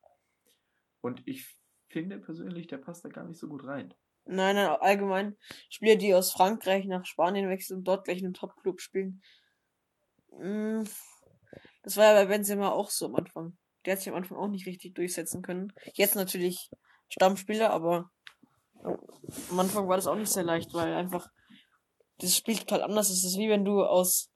[1.01, 1.57] Und ich
[1.89, 3.93] finde persönlich, der passt da gar nicht so gut rein.
[4.25, 5.37] Nein, nein, allgemein
[5.69, 9.21] Spieler, die aus Frankreich nach Spanien wechseln und dort gleich in einem Top-Club spielen.
[10.31, 10.83] Mm,
[11.83, 13.57] Das war ja bei Benzema auch so am Anfang.
[13.87, 15.71] Der hat sich am Anfang auch nicht richtig durchsetzen können.
[15.93, 16.69] Jetzt natürlich
[17.07, 18.11] Stammspieler, aber
[18.83, 21.29] am Anfang war das auch nicht sehr leicht, weil einfach
[22.17, 23.19] das Spiel total anders ist.
[23.19, 24.29] Es ist wie wenn du aus,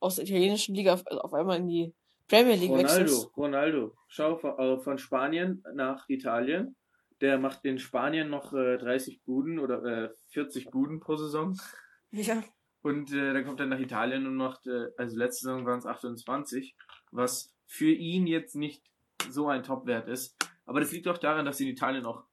[0.00, 1.94] aus der italienischen Liga auf, auf einmal in die
[2.28, 3.30] Premier League wechselst.
[3.36, 3.96] Ronaldo, Ronaldo.
[4.08, 6.76] Schau von, äh, Spanien nach Italien.
[7.22, 11.58] Der macht in Spanien noch äh, 30 Buden oder äh, 40 Buden pro Saison.
[12.10, 12.42] Ja,
[12.82, 15.86] Und äh, dann kommt er nach Italien und macht, äh, also letzte Saison waren es
[15.86, 16.76] 28,
[17.12, 18.82] was für ihn jetzt nicht
[19.28, 20.36] so ein Topwert ist.
[20.66, 22.24] Aber das liegt auch daran, dass in Italien auch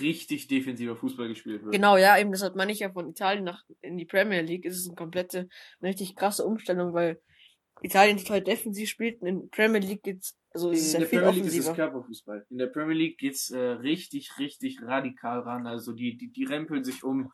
[0.00, 1.74] richtig defensiver Fußball gespielt wird.
[1.74, 4.78] Genau, ja, eben deshalb meine ich ja von Italien nach in die Premier League ist
[4.78, 7.20] es eine komplette, eine richtig krasse Umstellung, weil
[7.82, 11.32] Italien total defensiv spielt und in Premier League geht's, also ist In ja der Premier
[11.32, 11.74] League ist es offensiver.
[11.74, 12.46] Körperfußball.
[12.48, 15.66] In der Premier League geht's äh, richtig, richtig radikal ran.
[15.66, 17.30] Also die, die, die rempeln sich um.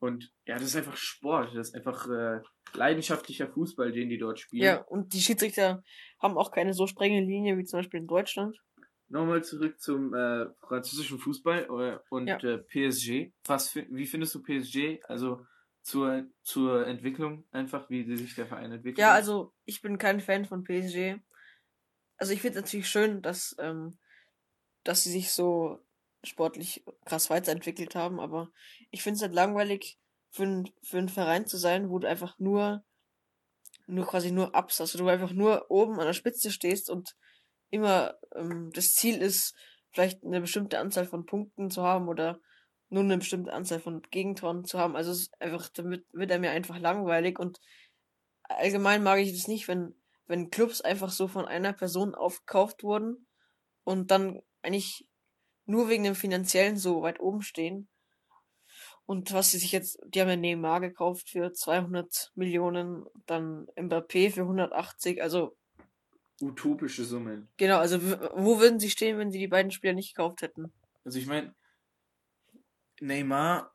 [0.00, 1.54] Und ja, das ist einfach Sport.
[1.54, 2.40] Das ist einfach äh,
[2.72, 4.64] leidenschaftlicher Fußball, den die dort spielen.
[4.64, 5.82] Ja, und die Schiedsrichter
[6.18, 8.56] haben auch keine so strenge Linie wie zum Beispiel in Deutschland.
[9.08, 12.38] Nochmal zurück zum äh, französischen Fußball äh, und Ja.
[12.38, 13.32] äh, PSG.
[13.44, 15.02] Was wie findest du PSG?
[15.04, 15.44] Also
[15.82, 18.98] zur, zur Entwicklung einfach, wie sich der Verein entwickelt.
[18.98, 21.16] Ja, also ich bin kein Fan von PSG.
[22.16, 23.98] Also ich finde es natürlich schön, dass, ähm,
[24.84, 25.80] dass sie sich so
[26.24, 28.50] sportlich krass weiterentwickelt haben, aber
[28.90, 29.98] ich finde es halt langweilig,
[30.30, 32.84] für, ein, für einen Verein zu sein, wo du einfach nur,
[33.86, 37.16] nur quasi nur Ups, also du einfach nur oben an der Spitze stehst und
[37.70, 39.54] immer ähm, das Ziel ist,
[39.90, 42.40] vielleicht eine bestimmte Anzahl von Punkten zu haben oder
[42.90, 44.96] nur eine bestimmte Anzahl von Gegentoren zu haben.
[44.96, 47.60] Also es ist einfach, damit wird er mir einfach langweilig und
[48.42, 49.94] allgemein mag ich das nicht, wenn,
[50.26, 53.26] wenn Clubs einfach so von einer Person aufgekauft wurden
[53.84, 55.08] und dann eigentlich
[55.70, 57.88] nur wegen dem Finanziellen so weit oben stehen.
[59.06, 64.30] Und was sie sich jetzt, die haben ja Neymar gekauft für 200 Millionen, dann Mbappé
[64.30, 65.56] für 180, also
[66.42, 67.48] Utopische Summen.
[67.58, 70.72] genau, also wo würden sie stehen, wenn sie die beiden Spieler nicht gekauft hätten?
[71.04, 71.54] Also ich meine,
[73.00, 73.72] Neymar,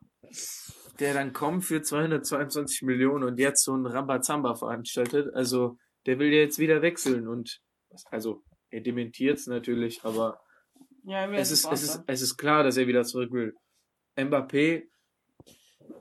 [0.98, 6.32] der dann kommt für 222 Millionen und jetzt so ein Rambazamba veranstaltet, also der will
[6.32, 7.60] ja jetzt wieder wechseln und
[8.10, 10.40] also er dementiert es natürlich, aber
[11.06, 13.54] Ja, es ist, es ist, es ist klar, dass er wieder zurück will.
[14.16, 14.88] Mbappé,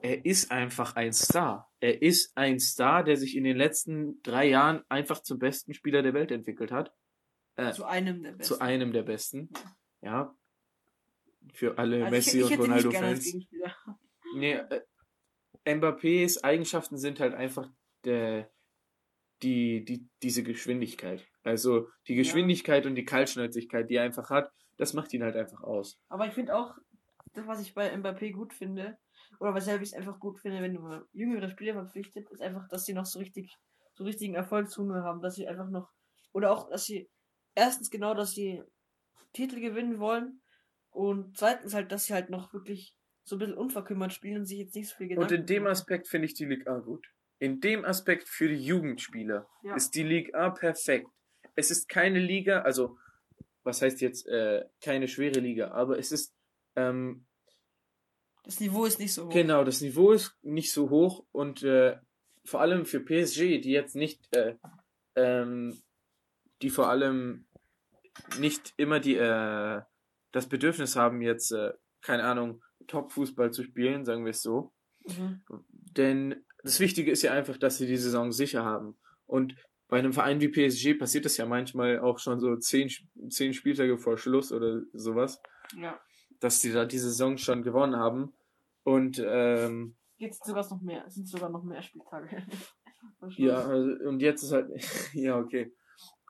[0.01, 1.71] er ist einfach ein Star.
[1.79, 6.01] Er ist ein Star, der sich in den letzten drei Jahren einfach zum besten Spieler
[6.01, 6.91] der Welt entwickelt hat.
[7.55, 8.53] Äh, zu einem der besten.
[8.53, 9.49] zu einem der besten.
[10.01, 10.35] Ja.
[11.53, 13.35] Für alle Also Messi ich, ich und Ronaldo-Fans.
[14.35, 14.81] Nee, äh,
[15.67, 17.69] Mbappés Eigenschaften sind halt einfach
[18.05, 18.51] der,
[19.45, 21.25] die, die, diese Geschwindigkeit.
[21.43, 25.61] Also die Geschwindigkeit und die Kaltschnäuzigkeit, die er einfach hat, das macht ihn halt einfach
[25.61, 25.97] aus.
[26.09, 26.75] Aber ich finde auch,
[27.33, 28.97] das, was ich bei Mbappé gut finde,
[29.39, 32.85] oder weshalb ich einfach gut finde, wenn du mal jüngere Spieler verpflichtet, ist einfach, dass
[32.85, 33.53] sie noch so richtig,
[33.93, 35.89] so richtigen Erfolgshunger haben, dass sie einfach noch,
[36.33, 37.09] oder auch, dass sie,
[37.53, 38.63] erstens genau, dass sie
[39.33, 40.41] Titel gewinnen wollen,
[40.95, 44.59] und zweitens halt, dass sie halt noch wirklich so ein bisschen unverkümmert spielen und sich
[44.59, 45.67] jetzt nicht so viel Gedanken Und in dem.
[45.67, 47.05] Aspekt finde ich die Ligue A gut.
[47.39, 49.75] In dem Aspekt für die Jugendspieler Ja.
[49.75, 51.07] ist die Ligue A perfekt.
[51.55, 52.97] Es ist keine Liga, also
[53.63, 56.33] was heißt jetzt äh, keine schwere Liga, aber es ist
[56.75, 57.25] ähm,
[58.43, 59.33] Das Niveau ist nicht so hoch.
[59.33, 61.97] Genau, das Niveau ist nicht so hoch und äh,
[62.45, 64.55] vor allem für PSG, die jetzt nicht, äh,
[65.15, 65.81] ähm,
[66.61, 67.47] die vor allem
[68.39, 69.81] nicht immer die äh,
[70.31, 74.73] das Bedürfnis haben, jetzt, äh, keine Ahnung, Top-Fußball zu spielen, sagen wir es so.
[75.07, 75.41] Mhm.
[75.69, 78.97] Denn das Wichtige ist ja einfach, dass sie die Saison sicher haben.
[79.27, 79.55] Und
[79.87, 82.89] bei einem Verein wie PSG passiert das ja manchmal auch schon so zehn,
[83.29, 85.41] zehn Spieltage vor Schluss oder sowas,
[85.77, 85.99] Ja.
[86.39, 88.33] dass die da die Saison schon gewonnen haben.
[88.83, 91.09] Und ähm, Jetzt sogar noch mehr.
[91.09, 92.43] Sind sogar noch mehr Spieltage.
[93.37, 94.67] Ja, also, und jetzt ist halt,
[95.13, 95.71] ja, okay.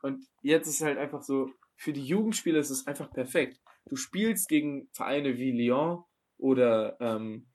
[0.02, 3.62] Und jetzt ist halt einfach so, für die Jugendspieler ist es einfach perfekt.
[3.86, 6.04] Du spielst gegen Vereine wie Lyon
[6.38, 7.48] oder ähm,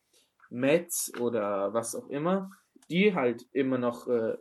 [0.48, 2.50] Metz oder was auch immer,
[2.90, 4.36] die halt immer noch äh,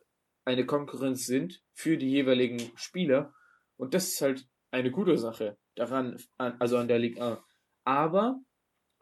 [0.45, 3.33] eine Konkurrenz sind für die jeweiligen Spieler.
[3.77, 7.39] Und das ist halt eine gute Sache daran, an, also an der Ligue 1.
[7.83, 8.39] Aber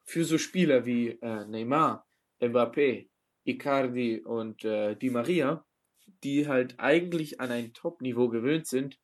[0.03, 2.07] für so Spieler wie äh, Neymar,
[2.41, 3.09] Mbappé,
[3.45, 5.65] Icardi und äh, Di Maria,
[6.23, 8.99] die halt eigentlich an ein Top-Niveau gewöhnt sind,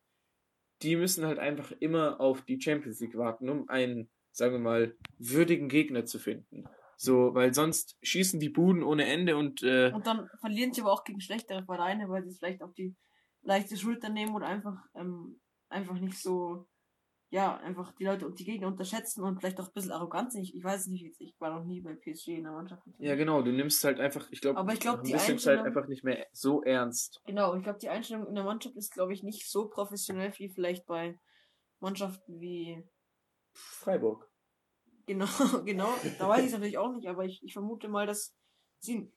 [0.81, 4.97] die müssen halt einfach immer auf die Champions League warten, um einen, sagen wir mal,
[5.17, 6.65] würdigen Gegner zu finden.
[6.97, 10.91] So, weil sonst schießen die Buden ohne Ende und äh, Und dann verlieren sie aber
[10.91, 12.95] auch gegen schlechtere Vereine, weil sie es vielleicht auf die
[13.41, 16.67] leichte Schulter nehmen oder einfach, ähm, einfach nicht so,
[17.29, 20.43] ja, einfach die Leute und die Gegner unterschätzen und vielleicht auch ein bisschen arrogant sind.
[20.43, 22.83] Ich, ich weiß es nicht, ich war noch nie bei PSG in der Mannschaft.
[22.99, 25.87] ja genau, du nimmst halt einfach, ich glaube, Aber ich glaub, die bisschen halt einfach
[25.87, 27.21] nicht mehr so ernst.
[27.25, 30.49] Genau, ich glaube, die Einstellung in der Mannschaft ist, glaube ich, nicht so professionell wie
[30.49, 31.19] vielleicht bei
[31.79, 32.87] Mannschaften wie
[33.51, 34.32] Freiburg.
[35.05, 35.27] Genau,
[35.65, 35.89] genau.
[36.17, 38.33] Da weiß ich es natürlich auch nicht, aber ich, ich vermute mal, dass
[38.79, 39.11] sie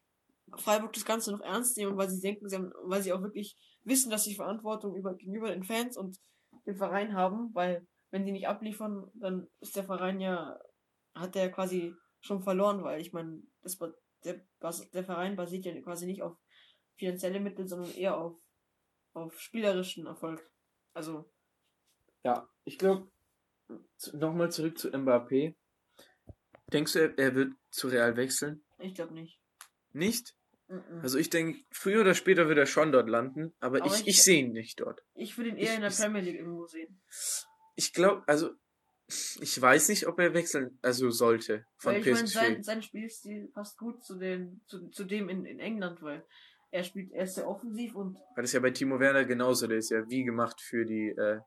[0.56, 3.56] Freiburg das Ganze noch ernst nehmen, weil sie denken, sie haben, weil sie auch wirklich
[3.84, 6.18] wissen, dass sie Verantwortung über, gegenüber den Fans und
[6.66, 10.58] dem Verein haben, weil wenn sie nicht abliefern, dann ist der Verein ja,
[11.14, 13.78] hat der quasi schon verloren, weil ich meine, das
[14.24, 14.40] der,
[14.92, 16.36] der Verein basiert ja quasi nicht auf
[16.96, 18.36] finanzielle Mittel, sondern eher auf,
[19.12, 20.48] auf spielerischen Erfolg.
[20.94, 21.30] Also,
[22.24, 23.10] Ja, ich glaube,
[24.12, 25.54] nochmal zurück zu Mbappé.
[26.72, 28.64] Denkst du, er, wird zu Real wechseln?
[28.78, 29.38] ich glaube nicht.
[29.92, 30.34] Nicht?
[30.68, 31.00] Mhm.
[31.02, 34.06] Also ich denke, früher oder später wird er schon dort landen, aber, Aber ich, ich-
[34.08, 35.00] ich sehe ihn nicht dort.
[35.14, 37.00] ich würde ihn eher ich- in der Premier League irgendwo sehen.
[37.76, 38.50] Ich glaube, also
[39.40, 42.32] ich weiß nicht, ob er wechseln, also sollte von Weil ich meine, PSG.
[42.34, 46.26] sein, sein Spielstil passt gut zu, den, zu, zu dem in, in England, weil
[46.72, 49.68] er spielt, er ist sehr offensiv und Weil das ist ja bei Timo Werner genauso,
[49.68, 51.38] der ist ja wie gemacht für die äh,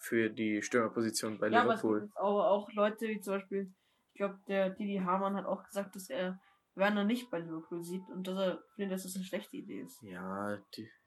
[0.00, 2.10] für die Stürmerposition bei ja, Liverpool.
[2.14, 3.72] aber auch Leute wie zum Beispiel,
[4.16, 6.40] glaube, der Didi Hamann hat auch gesagt, dass er
[6.74, 10.02] Werner nicht bei Liverpool sieht und dass er findet, dass das eine schlechte Idee ist.
[10.02, 10.58] Ja,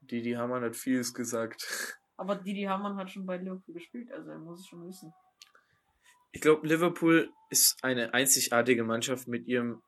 [0.01, 1.65] die Hamann hat vieles gesagt.
[2.17, 5.13] Aber Didi Hamann hat schon bei Liverpool gespielt, also er muss es schon wissen.
[6.31, 9.81] Ich glaube, Liverpool ist eine einzigartige Mannschaft mit ihrem,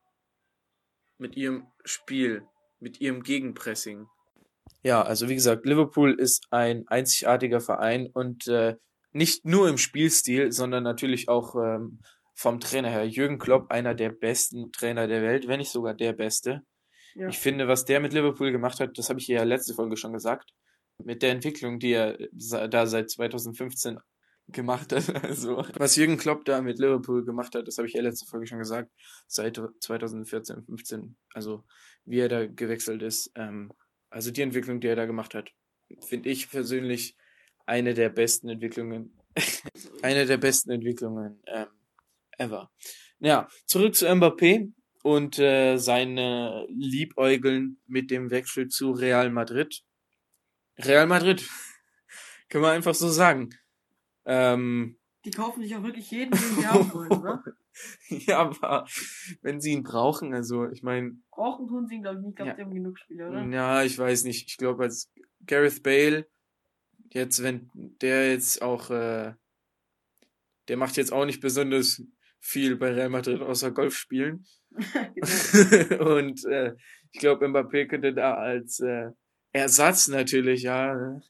[1.17, 2.47] mit ihrem Spiel,
[2.79, 4.07] mit ihrem Gegenpressing.
[4.81, 8.77] Ja, also wie gesagt, Liverpool ist ein einzigartiger Verein und äh,
[9.11, 11.99] nicht nur im Spielstil, sondern natürlich auch ähm,
[12.41, 13.07] vom Trainer her.
[13.07, 16.63] Jürgen Klopp, einer der besten Trainer der Welt, wenn nicht sogar der beste.
[17.13, 17.27] Ja.
[17.27, 20.13] Ich finde, was der mit Liverpool gemacht hat, das habe ich ja letzte Folge schon
[20.13, 20.51] gesagt,
[21.03, 23.99] mit der Entwicklung, die er sa- da seit 2015
[24.47, 25.03] gemacht hat.
[25.23, 28.47] Also, was Jürgen Klopp da mit Liverpool gemacht hat, das habe ich ja letzte Folge
[28.47, 28.89] schon gesagt,
[29.27, 31.63] seit 2014, 15, also
[32.05, 33.31] wie er da gewechselt ist.
[33.35, 33.71] Ähm,
[34.09, 35.51] also die Entwicklung, die er da gemacht hat,
[36.07, 37.15] finde ich persönlich
[37.67, 39.15] eine der besten Entwicklungen,
[40.01, 41.67] eine der besten Entwicklungen ähm,
[42.41, 42.71] ever.
[43.19, 44.71] Ja, zurück zu Mbappé
[45.03, 49.81] und äh, seine Liebäugeln mit dem Wechsel zu Real Madrid.
[50.79, 51.47] Real Madrid,
[52.49, 53.49] können wir einfach so sagen.
[54.25, 57.43] Ähm, Die kaufen sich auch wirklich jeden, den sie haben wollen, oder?
[58.09, 58.85] ja, aber
[59.41, 62.31] wenn sie ihn brauchen, also ich meine, Brauchen tun sie ihn, glaube ich, nicht.
[62.31, 62.55] Ich glaube, Ja.
[62.55, 63.43] die haben genug Spieler, oder?
[63.45, 64.47] ja, ich weiß nicht.
[64.47, 65.11] Ich glaube, als
[65.45, 66.27] Gareth Bale,
[67.11, 69.33] jetzt, wenn der jetzt auch, äh,
[70.67, 72.03] der macht jetzt auch nicht besonders
[72.41, 74.45] viel bei Real Madrid außer Golf spielen.
[75.15, 76.15] genau.
[76.17, 76.75] Und äh,
[77.11, 79.09] ich glaube, Mbappé könnte da als äh,
[79.53, 80.93] Ersatz natürlich, ja.
[80.93, 81.21] ne?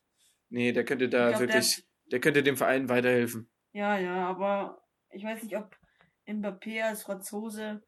[0.50, 3.50] Nee, der könnte da glaub, der wirklich, der könnte dem Verein weiterhelfen.
[3.74, 5.76] Ja, ja, aber ich weiß nicht, ob
[6.28, 7.82] Mbappé als Franzose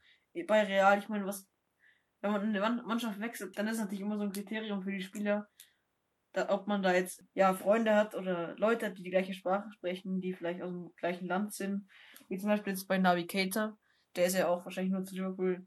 [0.47, 1.47] bei Real, ich meine, was,
[2.21, 5.01] wenn man eine Mann- Mannschaft wechselt, dann ist natürlich immer so ein Kriterium für die
[5.01, 5.47] Spieler,
[6.33, 9.69] da, ob man da jetzt, ja, Freunde hat oder Leute hat, die die gleiche Sprache
[9.71, 11.87] sprechen, die vielleicht aus dem gleichen Land sind,
[12.33, 13.77] wie zum Beispiel jetzt bei Navigator,
[14.15, 15.65] der ist ja auch wahrscheinlich nur zu Liverpool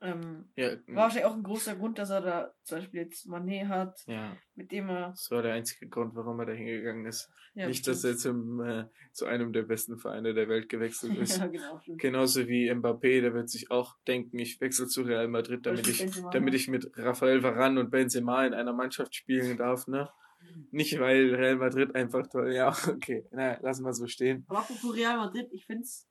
[0.00, 3.66] Ähm, Ja, war wahrscheinlich auch ein großer Grund, dass er da zum Beispiel jetzt Mané
[3.66, 5.08] hat, ja, mit dem er.
[5.10, 7.28] das war der einzige Grund, warum er da hingegangen ist.
[7.54, 11.38] Ja, Nicht, dass er zum, äh, zu einem der besten Vereine der Welt gewechselt ist.
[11.38, 11.80] ja, genau.
[11.80, 12.00] stimmt.
[12.00, 15.98] Genauso wie Mbappé, der wird sich auch denken, ich wechsle zu Real Madrid, damit ich,
[15.98, 20.08] Benzema damit ich mit Rafael Varane und Benzema in einer Mannschaft spielen darf, ne?
[20.70, 24.44] Nicht, weil Real Madrid einfach toll, ja, okay, na, lassen wir so stehen.
[24.48, 26.08] Aber apropos Real Madrid, ich find's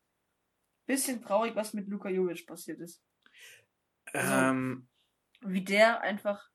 [0.85, 3.03] bisschen traurig, was mit Luka Jovic passiert ist.
[4.13, 4.87] Also- Ähm,
[5.41, 6.49] Wie der einfach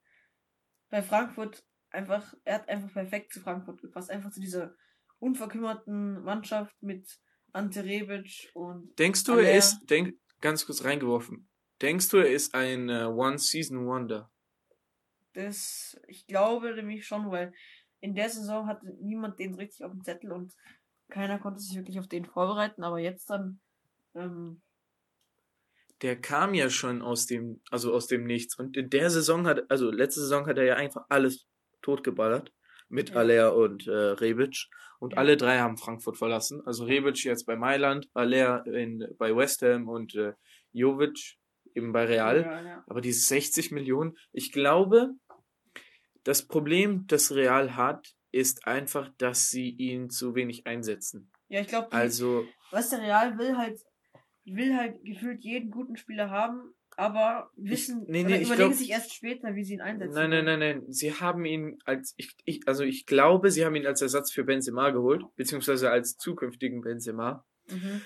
[0.90, 4.10] bei Frankfurt einfach, er hat einfach perfekt zu Frankfurt gepasst.
[4.10, 4.74] Einfach zu dieser
[5.18, 7.20] unverkümmerten Mannschaft mit
[7.52, 11.48] Ante Rebic und denkst du, Aller- er ist, denk, ganz kurz reingeworfen,
[11.82, 14.31] denkst du, er ist ein äh, One-Season-Wonder?
[15.34, 17.52] Das, ich glaube nämlich schon, weil
[18.00, 20.54] in der Saison hatte niemand den richtig auf dem Zettel und
[21.08, 23.60] keiner konnte sich wirklich auf den vorbereiten, aber jetzt dann,
[24.14, 24.62] ähm,
[26.02, 28.58] der kam ja schon aus dem, also aus dem Nichts.
[28.58, 31.46] Und in der Saison hat, also letzte Saison hat er ja einfach alles
[31.80, 32.52] totgeballert.
[32.88, 33.16] Mit Ja.
[33.16, 34.66] Aller und äh, Rebic.
[34.98, 35.18] Und Ja.
[35.18, 36.60] alle drei haben Frankfurt verlassen.
[36.66, 40.34] Also Rebic jetzt bei Mailand, Aller in, bei West Ham und äh,
[40.72, 41.38] Jovic
[41.74, 42.42] eben bei Real.
[42.42, 42.84] ja, ja.
[42.86, 45.10] Aber diese 60 Millionen, ich glaube,
[46.24, 51.30] das Problem, das Real hat, ist einfach, dass sie ihn zu wenig einsetzen.
[51.48, 53.80] ja, ich glaube, Also, was der Real will halt,
[54.44, 58.90] will halt gefühlt jeden guten Spieler haben, aber wissen, nee, nee, ich überlegen glaub- sich
[58.90, 60.14] erst später, wie sie ihn einsetzen.
[60.14, 60.84] Nein, nein, nein, nein.
[60.92, 64.44] Sie haben ihn als ich, ich also ich glaube, sie haben ihn als Ersatz für
[64.44, 67.44] Benzema geholt, beziehungsweise als zukünftigen Benzema.
[67.68, 68.02] Mhm.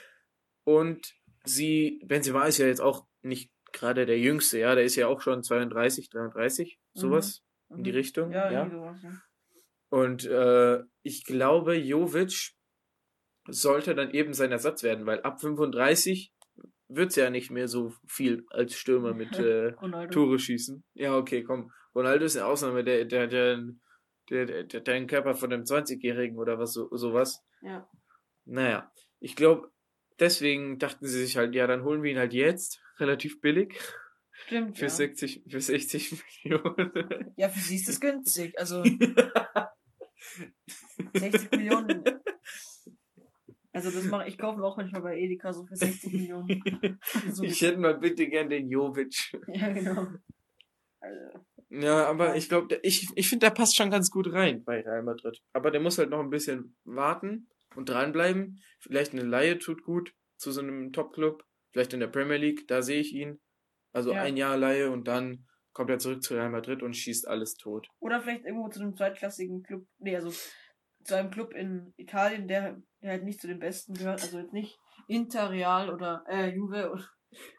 [0.65, 5.07] Und sie, Benzema ist ja jetzt auch nicht gerade der Jüngste, ja, der ist ja
[5.07, 7.97] auch schon 32, 33, sowas in die Mhm.
[7.97, 8.61] Richtung, Ja, ja.
[8.61, 9.13] irgendwie sowas, ja.
[9.89, 12.55] Und äh, ich glaube, Jovic
[13.49, 16.33] sollte dann eben sein Ersatz werden, weil ab 35
[16.89, 19.73] wird's ja nicht mehr so viel als Stürmer mit äh.
[20.11, 20.85] Tore schießen.
[20.95, 21.71] Ja, okay, komm.
[21.95, 23.63] Ronaldo ist eine Ausnahme, der, der, der,
[24.31, 27.43] der, der, der, Körper von einem 20-Jährigen oder was so, sowas.
[27.63, 27.89] Ja.
[28.45, 29.71] Naja, ich glaube,
[30.19, 33.79] deswegen dachten sie sich halt, ja, dann holen wir ihn halt jetzt, relativ billig,
[34.33, 34.77] Stimmt.
[34.79, 34.91] für ja.
[34.91, 36.13] 60, für 60
[36.45, 37.33] Millionen.
[37.37, 38.59] ja, für sie ist das günstig.
[38.59, 38.83] Also
[41.15, 42.03] 60 Millionen.
[43.73, 46.99] Also das mache ich kaufe auch manchmal bei Edeka so für 60 Millionen.
[47.31, 49.15] So ich hätte mal bitte gern den Jovic.
[49.49, 50.07] ja, genau.
[51.01, 54.81] Also, Ja, aber ich glaube, ich, ich finde, der passt schon ganz gut rein bei
[54.81, 55.43] Real Madrid.
[55.53, 58.63] Aber der muss halt noch ein bisschen warten und dranbleiben.
[58.81, 61.45] Vielleicht eine Laie tut gut zu so einem Top-Club.
[61.77, 63.39] Vielleicht in der Premier League, da sehe ich ihn.
[63.93, 64.23] Also Ja.
[64.23, 67.87] ein Jahr Laie und dann kommt er zurück zu Real Madrid und schießt alles tot.
[68.01, 69.87] oder vielleicht irgendwo zu einem zweitklassigen Club.
[69.99, 70.31] Nee, also
[71.05, 74.23] zu einem Club in Italien, der, der halt nicht zu den besten gehört.
[74.23, 74.75] Also jetzt nicht
[75.07, 77.09] Inter, Real oder äh, Juve oder,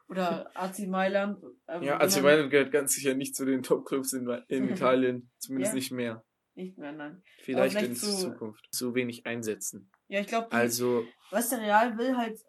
[0.09, 1.37] oder AC Mailand.
[1.67, 5.29] ähm, Ja, AC Mailand gehört ganz sicher nicht zu den Top-Clubs in, in Italien.
[5.37, 5.75] Zumindest Ja.
[5.75, 6.25] nicht mehr.
[6.55, 7.21] Nicht mehr, nein.
[7.43, 8.67] Vielleicht, vielleicht in zu- Zukunft.
[8.71, 9.91] Zu wenig einsetzen.
[10.07, 12.39] Ja, ich glaube, Also, was der Real will halt,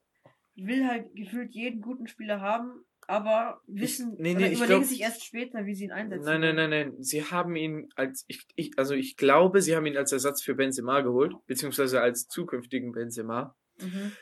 [0.66, 4.84] will halt gefühlt jeden guten Spieler haben, aber wissen, nee, oder nee, ich überlegen glaub-
[4.84, 6.24] sich erst später, wie sie ihn einsetzen.
[6.26, 6.94] Nein, nein, nein, nein.
[7.02, 10.54] Sie haben ihn als ich, ich also ich glaube, sie haben ihn als Ersatz für
[10.54, 13.56] Benzema geholt, beziehungsweise als zukünftigen Benzema.
[13.80, 14.12] Mhm.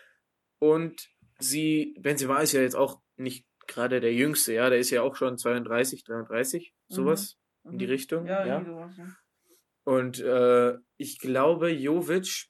[0.58, 5.02] Und sie Benzema ist ja jetzt auch nicht gerade der Jüngste, ja, der ist ja
[5.02, 7.90] auch schon 32, 33, sowas in die Mhm.
[7.90, 8.64] Richtung, Ja, ja.
[8.64, 9.08] sowas, ja.
[9.84, 12.46] Und äh, ich glaube, Jovic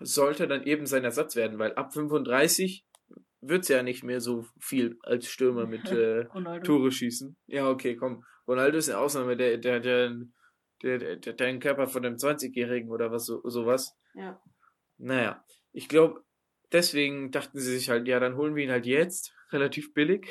[0.00, 2.86] sollte dann eben sein Ersatz werden, weil ab 35
[3.40, 6.24] wird's ja nicht mehr so viel als Stürmer mit äh.
[6.62, 7.36] Tore schießen.
[7.46, 8.24] Ja, okay, komm.
[8.46, 10.16] Ronaldo ist eine Ausnahme, der, der, der,
[10.82, 13.96] der, der, der, Körper von einem 20-Jährigen oder was so, sowas.
[14.14, 14.40] Ja.
[14.98, 16.22] Naja, ich glaube,
[16.72, 20.30] deswegen dachten sie sich halt, ja, dann holen wir ihn halt jetzt, relativ billig,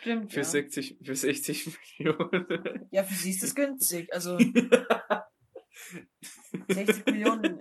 [0.00, 0.44] Stimmt, für ja.
[0.44, 2.86] 60, für 60 Millionen.
[2.90, 4.12] Ja, für sie ist das günstig.
[4.12, 4.38] Also
[6.68, 7.58] 60 Millionen.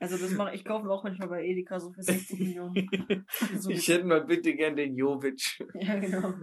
[0.00, 2.88] Also das mache ich kaufe auch manchmal bei Edeka so für 60 Millionen.
[3.58, 5.58] So ich hätte mal bitte gern den Jovic.
[5.74, 6.34] ja, genau.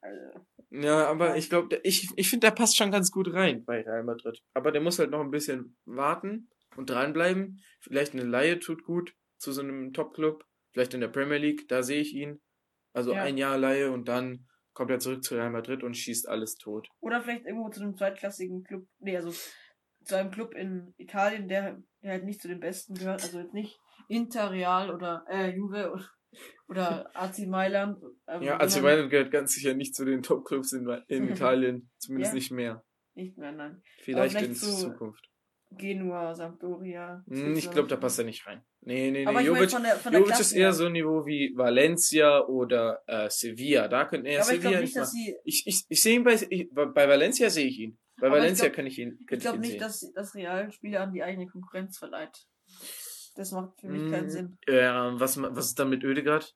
[0.00, 3.82] Also, Ja, aber ich glaube, ich, ich finde, der passt schon ganz gut rein bei
[3.82, 4.42] Real Madrid.
[4.54, 7.62] Aber der muss halt noch ein bisschen warten und dranbleiben.
[7.80, 10.44] Vielleicht eine Laie tut gut zu so einem Top-Club.
[10.72, 12.40] Vielleicht in der Premier League, da sehe ich ihn.
[12.94, 13.22] Also Ja.
[13.22, 16.88] ein Jahr Laie und dann kommt er zurück zu Real Madrid und schießt alles tot.
[17.00, 18.86] oder vielleicht irgendwo zu einem zweitklassigen Club.
[18.98, 19.30] Nee, also
[20.04, 23.22] zu einem Club in Italien, der, der halt nicht zu den besten gehört.
[23.22, 23.78] Also jetzt nicht
[24.08, 26.08] Inter, Real oder äh, Juve oder,
[26.68, 27.98] oder AC Mailand.
[28.28, 31.90] ähm, Ja, AC Mailand gehört ganz sicher nicht zu den Top-Clubs in, in Italien.
[31.98, 32.34] Zumindest Ja.
[32.34, 32.84] nicht mehr.
[33.14, 33.82] Nicht mehr, nein.
[34.02, 35.28] Vielleicht, vielleicht in zu- Zukunft.
[35.76, 37.24] Genua, Sampdoria.
[37.28, 38.62] Hm, Ich glaube, da passt er nicht rein.
[38.80, 39.26] Nee, nee, nee.
[39.26, 40.72] Aber ich Jovic, von der, von der Jovic ist eher her.
[40.72, 43.88] so ein Niveau wie Valencia oder äh, Sevilla.
[43.88, 45.36] Da könnte er Aber ich Sevilla glaube nicht dass sie.
[45.44, 47.98] Ich, ich, ich sehe ihn bei, ich, bei Valencia sehe ich ihn.
[48.20, 49.80] Bei Aber ich Valencia glaub- kann ich ihn, Ich ich glaube nicht, sehen.
[49.80, 52.46] dass das Real Spieler an die eigene Konkurrenz verleiht.
[53.34, 54.58] Das macht für mich keinen Mm, Sinn.
[54.68, 56.54] Ja, was, was ist da mit Ödegaard?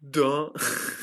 [0.00, 0.52] Da.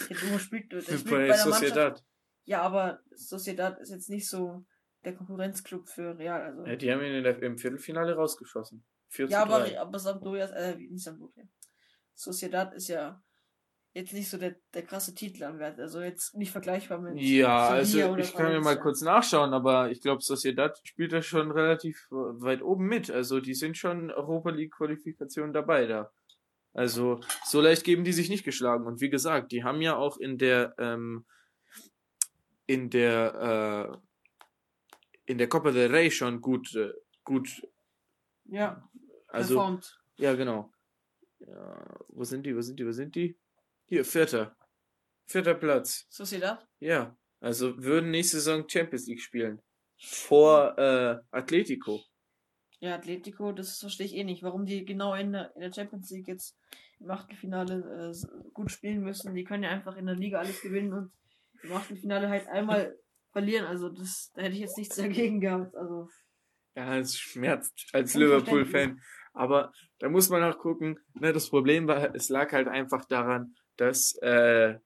[0.10, 1.54] Der Junge spielt, der spielt bei der Mannschaft.
[1.60, 2.04] Sociedad.
[2.46, 4.66] Ja, aber Sociedad ist jetzt nicht so
[5.06, 6.42] der Konkurrenzclub für Real.
[6.42, 6.66] Also.
[6.66, 8.84] Ja, die haben ihn in der, im Viertelfinale rausgeschossen.
[9.10, 9.80] 4 Ja, aber, 3.
[9.80, 11.44] aber Sampdoria, ist- äh, nicht Sampdoria.
[12.14, 13.22] Sociedad ist ja
[13.94, 15.84] jetzt nicht so der, der krasse Titelanwärter.
[15.84, 17.20] Also jetzt nicht vergleichbar mit.
[17.20, 21.22] Ja, Sevilla also ich kann mir mal kurz nachschauen, aber ich glaube, Sociedad spielt da
[21.22, 23.12] schon relativ weit oben mit.
[23.12, 26.12] Also die sind schon Europa League Qualifikationen dabei da.
[26.74, 28.88] Also so leicht geben die sich nicht geschlagen.
[28.88, 31.26] Und wie gesagt, die haben ja auch in der ähm,
[32.66, 33.98] in der äh,
[35.26, 36.92] in der Copa del Rey schon gut äh,
[37.24, 37.50] gut
[38.46, 38.90] Ja,
[39.30, 40.00] also performt.
[40.18, 40.72] ja genau.
[41.40, 42.56] Ja, wo sind die?
[42.56, 42.86] Wo sind die?
[42.86, 43.38] Wo sind die?
[43.86, 44.56] Hier vierter
[45.26, 46.06] vierter Platz.
[46.10, 46.66] Sociedad?
[46.80, 49.62] Ja, also würden nächste Saison Champions League spielen.
[49.98, 52.02] Vor äh, Atletico.
[52.80, 54.44] Ja, Atletico, das verstehe ich eh nicht.
[54.44, 56.58] Warum die genau in der, in der Champions League jetzt
[57.00, 59.34] im Achtelfinale äh, so gut spielen müssen.
[59.34, 61.12] Die können ja einfach in der Liga alles gewinnen und
[61.64, 62.98] im Achtelfinale halt einmal
[63.34, 63.66] verlieren.
[63.66, 65.76] Also das, da hätte ich jetzt nichts dagegen gehabt.
[65.76, 66.10] Also
[66.76, 68.14] Ja, es schmerzt als.
[68.14, 69.02] Liverpool-Fan.
[69.34, 71.00] Aber da muss man auch gucken.
[71.16, 74.78] Ne, das Problem war, es lag halt einfach daran, dass äh,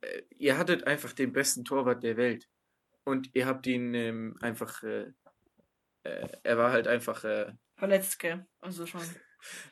[0.00, 2.48] äh, ihr hattet einfach den besten Torwart der Welt.
[3.04, 5.12] Und ihr habt ihn ähm, einfach, äh,
[6.04, 8.46] äh, er war halt einfach, äh, verletzt, gell?
[8.60, 9.02] Also schon.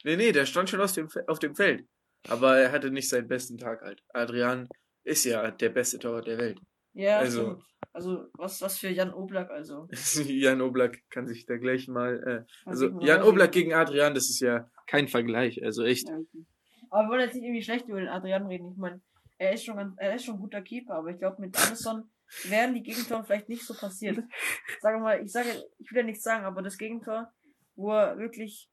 [0.05, 1.87] nee, nee, der stand schon aus dem, auf dem Feld.
[2.29, 4.03] Aber er hatte nicht seinen besten Tag halt.
[4.13, 4.69] Adrian
[5.09, 6.61] ist ja der beste Torwart der Welt.
[6.93, 9.89] Ja, Also- also, also was, was für Jan Oblak, also.
[10.27, 13.23] Jan Oblak kann sich da gleich mal, äh, also Jan.
[13.23, 16.09] Oblak gegen Adrian, das ist ja kein Vergleich, also echt.
[16.09, 16.45] Ja, okay.
[16.91, 18.73] Aber wir wollen jetzt nicht irgendwie schlecht über den Adrian reden.
[18.73, 19.01] Ich meine,
[19.39, 22.11] er ist schon er ist schon ein guter Keeper, aber ich glaube, mit Alisson
[22.45, 24.19] wären die Gegentore vielleicht nicht so passiert.
[24.81, 25.49] Sag mal, ich sage,
[25.79, 27.33] ich will ja nichts sagen, aber das Gegentor,
[27.77, 28.71] wo er wirklich,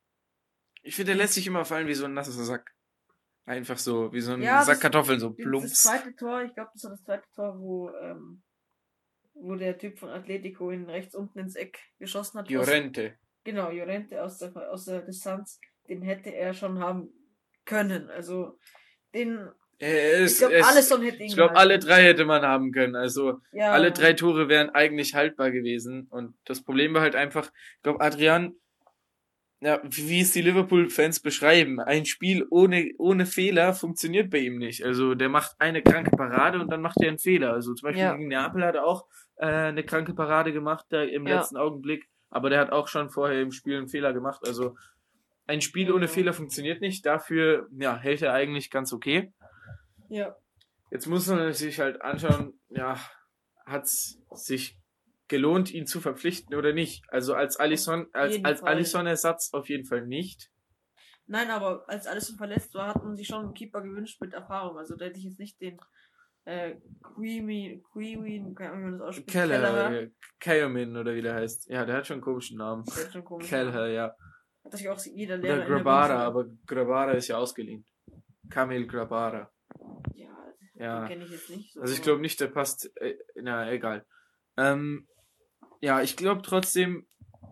[0.83, 2.74] Ich finde, der lässt sich immer fallen wie so ein nasser Sack.
[3.45, 5.83] Einfach so, wie so ein Ja, Sack das- Kartoffeln, so das plumps.
[5.83, 8.41] zweite Tor, ich glaube, das war das zweite Tor, wo, ähm,
[9.35, 12.45] wo der Typ von Atletico ihn rechts unten ins Eck geschossen hat.
[12.47, 13.15] Aus, Llorente.
[13.43, 17.09] genau, Llorente aus der, aus der Distanz, den hätte er schon haben
[17.65, 18.09] können.
[18.09, 18.57] Also,
[19.13, 21.71] den, ich ist, glaube, es- Alisson hätte ihn ich glaube, gehalten.
[21.71, 22.95] alle drei hätte man haben können.
[22.95, 26.07] Also ja, alle drei Tore wären eigentlich haltbar gewesen.
[26.09, 28.55] Und das Problem war halt einfach, ich glaube, Adrian,
[29.61, 34.83] ja, wie es die Liverpool-Fans beschreiben, ein Spiel ohne, ohne Fehler funktioniert bei ihm nicht.
[34.83, 37.53] Also der macht eine kranke Parade und dann macht er einen Fehler.
[37.53, 38.13] Also zum Beispiel Ja.
[38.15, 41.37] gegen Neapel hat er auch äh, eine kranke Parade gemacht, da im Ja.
[41.39, 42.07] letzten Augenblick.
[42.29, 44.41] Aber der hat auch schon vorher im Spiel einen Fehler gemacht.
[44.45, 44.75] Also
[45.47, 46.11] ein Spiel ohne Genau.
[46.13, 47.05] Fehler funktioniert nicht.
[47.05, 49.31] Dafür, ja, hält er eigentlich ganz okay.
[50.09, 50.35] Ja,
[50.91, 52.97] Jetzt muss man sich halt anschauen, ja,
[53.65, 54.77] hat's sich
[55.27, 57.03] gelohnt, ihn zu verpflichten oder nicht?
[57.09, 58.69] Also als Alisson, als, als Fall.
[58.69, 60.51] Alisson-Ersatz auf jeden Fall nicht.
[61.27, 64.33] Nein, aber als alles so verletzt war, hat man sich schon einen Keeper gewünscht mit
[64.33, 64.77] Erfahrung.
[64.77, 65.77] Also da hätte ich jetzt nicht den
[66.45, 69.29] äh, Creamy, Creamy, keine Ahnung, wie man das ausspricht.
[69.29, 71.67] Keller, äh, Kayomin oder wie der heißt.
[71.69, 72.83] Ja, der hat schon einen komischen Namen.
[72.85, 73.49] Der ist schon komisch.
[73.49, 74.15] Keller, ja.
[74.63, 77.85] Hat sich auch jeder Lehrer Oder Grabara, aber Grabara ist ja ausgeliehen.
[78.51, 79.51] Kamil Grabara.
[80.15, 81.07] Ja, den Ja.
[81.07, 81.73] kenne ich jetzt nicht.
[81.73, 82.91] So, Also ich aber- glaube nicht, der passt.
[82.97, 84.05] Äh, na, egal.
[84.57, 85.07] Ähm,
[85.85, 87.07] ja, ich glaube trotzdem,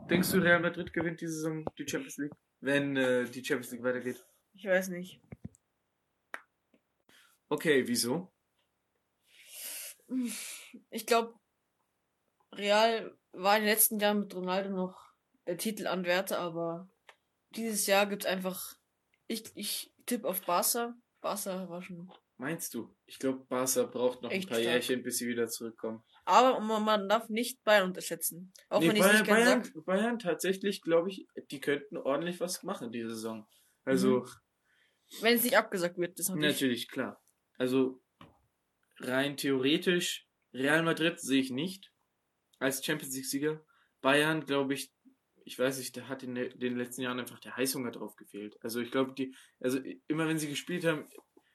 [0.09, 2.33] denkst du, Real Madrid gewinnt diese Saison die Champions League?
[2.61, 4.25] Wenn äh, die Champions League weitergeht.
[4.55, 5.21] Ich weiß nicht.
[7.47, 8.33] Okay, wieso?
[10.89, 11.35] Ich glaube,
[12.53, 14.99] Real war in den letzten Jahren mit Ronaldo noch
[15.45, 16.89] der Titelanwärter, aber
[17.51, 18.73] dieses Jahr gibt's einfach.
[19.27, 20.95] Ich, ich tippe auf Barca.
[21.21, 22.11] Barca war schon.
[22.37, 22.95] Meinst du?
[23.05, 24.63] Ich glaube, Barca braucht noch ein paar stark.
[24.63, 26.03] Jährchen, bis sie wieder zurückkommen.
[26.25, 28.53] Aber man, darf nicht Bayern unterschätzen.
[28.69, 29.85] Auch Nee, wenn ich es Bayern, nicht Bayern, sag.
[29.85, 33.47] Bayern tatsächlich, glaube ich, die könnten ordentlich was machen diese Saison.
[33.85, 34.27] Also, Mhm.
[35.21, 36.51] Wenn es nicht abgesagt wird, das natürlich.
[36.53, 37.21] natürlich, klar.
[37.57, 38.01] Also,
[38.99, 41.91] rein theoretisch, Real Madrid sehe ich nicht
[42.59, 43.63] als Champions League-Sieger.
[44.01, 44.91] Bayern, glaube ich,
[45.45, 48.57] ich weiß nicht, da hat in de- den letzten Jahren einfach der Heißhunger drauf gefehlt.
[48.61, 51.07] Also, ich glaube, die, also immer wenn sie gespielt haben,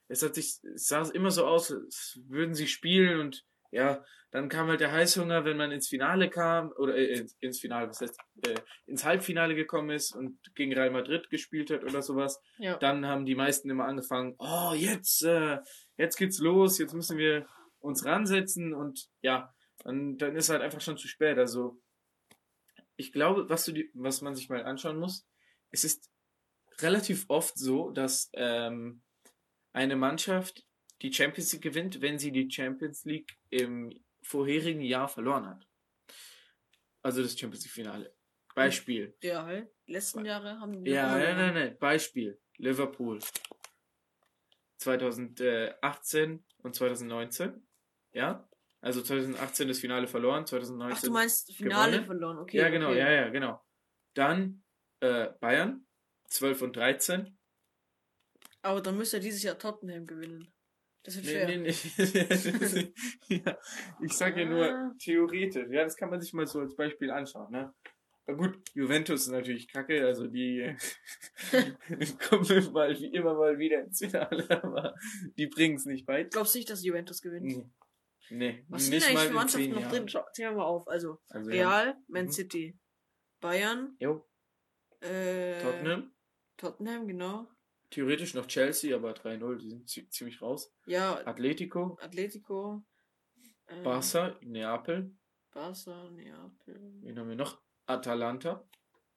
[0.08, 4.48] es hat sich, es sah immer so aus, als würden sie spielen und ja, dann
[4.48, 8.18] kam halt der Heißhunger, wenn man ins Finale kam, oder äh, ins, Finale, was heißt,
[8.46, 8.54] äh,
[8.86, 12.40] ins Halbfinale gekommen ist und gegen Real Madrid gespielt hat oder sowas.
[12.58, 12.76] Ja.
[12.76, 15.58] Dann haben die meisten immer angefangen, oh, jetzt, äh,
[15.96, 17.46] jetzt geht's los, jetzt müssen wir
[17.80, 19.54] uns ransetzen und ja,
[19.84, 21.38] dann, dann ist halt einfach schon zu spät.
[21.38, 21.80] Also
[22.96, 25.26] ich glaube, was du die, was man sich mal anschauen muss,
[25.70, 26.10] es ist
[26.80, 29.02] relativ oft so, dass ähm,
[29.72, 30.64] eine Mannschaft
[31.02, 33.92] die Champions League gewinnt, wenn sie die Champions League im
[34.22, 35.68] vorherigen Jahr verloren hat.
[37.02, 38.14] Also das Champions League Finale.
[38.54, 39.16] Beispiel.
[39.22, 39.70] Real.
[39.86, 41.78] Letzten Jahre haben die Ja, nein, nein, nein.
[41.78, 42.40] Beispiel.
[42.56, 43.20] Liverpool.
[44.78, 47.66] 2018 und 2019.
[48.12, 48.48] Ja?
[48.80, 50.96] Also 2018 das Finale verloren, 2019.
[50.96, 52.06] Ach, du meinst Finale gewonnen.
[52.06, 52.58] verloren, okay.
[52.58, 52.98] ja, genau, okay.
[52.98, 53.64] ja, ja, genau.
[54.14, 54.62] Dann
[55.00, 55.86] äh, Bayern,
[56.28, 57.38] 12 und 13.
[58.62, 60.52] Aber dann müsste dieses Jahr Tottenham gewinnen.
[61.08, 61.46] Das wird Nee, schwer.
[61.48, 62.92] nee,
[63.28, 63.38] nee.
[63.46, 63.58] ja,
[64.02, 64.50] ich sage ja Ah.
[64.50, 65.68] nur theoretisch.
[65.70, 67.50] Ja, das kann man sich mal so als Beispiel anschauen.
[67.50, 67.72] Ne?
[68.26, 70.76] Na gut, Juventus ist natürlich kacke, also die
[72.28, 74.94] kommen mal wie immer mal wieder ins Finale, aber
[75.38, 76.30] die bringen es nicht weit.
[76.32, 77.46] Glaubst du nicht, dass Juventus gewinnt?
[77.46, 77.70] Nee,
[78.28, 79.92] nee Was sind eigentlich für Mannschaften noch Jahren.
[79.92, 80.08] drin?
[80.08, 80.86] Schau, zählen wir mal auf.
[80.88, 81.80] Also Also, ja.
[81.80, 82.32] Real, Man Mhm.
[82.32, 82.78] City,
[83.40, 84.28] Bayern, Jo,
[85.00, 86.12] äh, Tottenham.
[86.58, 87.48] Tottenham, genau.
[87.90, 90.74] Theoretisch noch Chelsea, aber 3-0, die sind zi- ziemlich raus.
[90.86, 92.84] Ja, Atletico, Atletico,
[93.66, 95.14] äh, Barca, Neapel.
[95.52, 96.92] Barca, Neapel.
[97.02, 97.60] Wen haben wir noch?
[97.86, 98.68] Atalanta,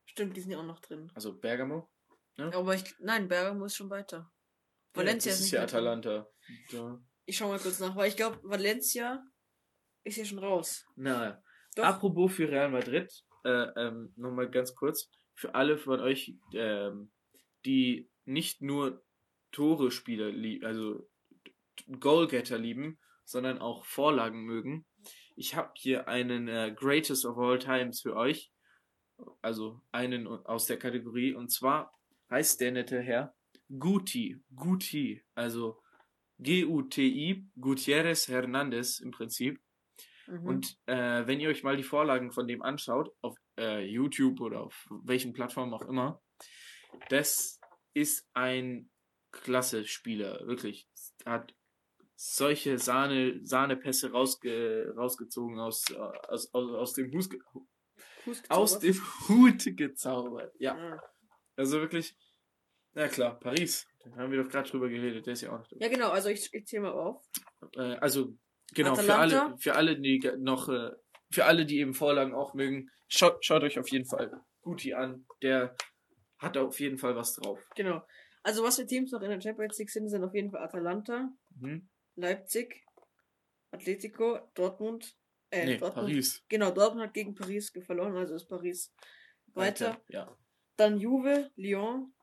[0.05, 1.11] Stimmt, die sind ja auch noch drin.
[1.13, 1.89] also Bergamo.
[2.37, 4.31] Aber ich, nein, Bergamo ist schon weiter.
[4.93, 5.63] Valencia ja, das ist ist ja.
[5.63, 6.27] Atalanta.
[6.71, 7.01] Da.
[7.25, 9.23] Ich schau mal kurz nach, weil ich glaube, Valencia
[10.03, 10.85] ist ja schon raus.
[10.95, 11.41] Na,
[11.75, 11.83] Doch.
[11.83, 13.09] apropos für Real Madrid,
[13.43, 17.11] äh, ähm, nochmal ganz kurz, für alle von euch, ähm,
[17.65, 19.03] die nicht nur
[19.51, 21.09] Tore-Spieler lieben, also
[21.99, 24.85] Goalgetter lieben, sondern auch Vorlagen mögen.
[25.35, 28.51] Ich habe hier einen äh, Greatest of All Times für euch,
[29.41, 31.93] also einen aus der Kategorie, und zwar
[32.29, 33.35] heißt der nette Herr
[33.79, 35.81] Guti, Guti, also
[36.39, 39.61] G-U-T-I, Gutierrez Hernandez im Prinzip.
[40.27, 40.45] Mhm.
[40.45, 44.61] Und äh, wenn ihr euch mal die Vorlagen von dem anschaut, auf äh, YouTube oder
[44.61, 46.21] auf welchen Plattformen auch immer,
[47.09, 47.60] das
[47.93, 48.89] ist ein
[49.31, 50.87] klasse Spieler, wirklich.
[51.25, 51.53] Hat
[52.15, 57.29] solche Sahne, Sahnepässe rausge, rausgezogen aus, äh, aus, aus, aus dem Hus,
[58.49, 58.93] aus dem
[59.27, 60.53] Hut gezaubert.
[60.59, 61.01] Ja, Ah.
[61.55, 62.15] also wirklich,
[62.93, 63.87] na klar, Paris.
[64.03, 66.29] Da haben wir doch gerade drüber geredet, der ist ja auch noch Ja, genau, also
[66.29, 67.23] ich, ich zähle mal auf.
[67.75, 68.35] äh, also
[68.73, 70.91] genau für alle für alle die noch äh,
[71.31, 74.31] für alle die eben Vorlagen auch mögen schaut schaut euch auf jeden Fall
[74.61, 75.75] Guti an der
[76.41, 78.01] hat auf jeden Fall was drauf Genau.
[78.43, 81.31] Also was für Teams noch in der Champions League sind, sind auf jeden Fall Atalanta,
[81.55, 81.87] mhm.
[82.15, 82.83] Leipzig,
[83.71, 85.15] Atletico, Dortmund.
[85.51, 86.07] Äh, nee Dortmund.
[86.07, 88.93] Paris Genau, Dortmund hat gegen Paris verloren, also ist Paris
[89.53, 90.01] weiter.
[90.09, 90.35] ja
[90.75, 92.13] Dann Juve, Lyon,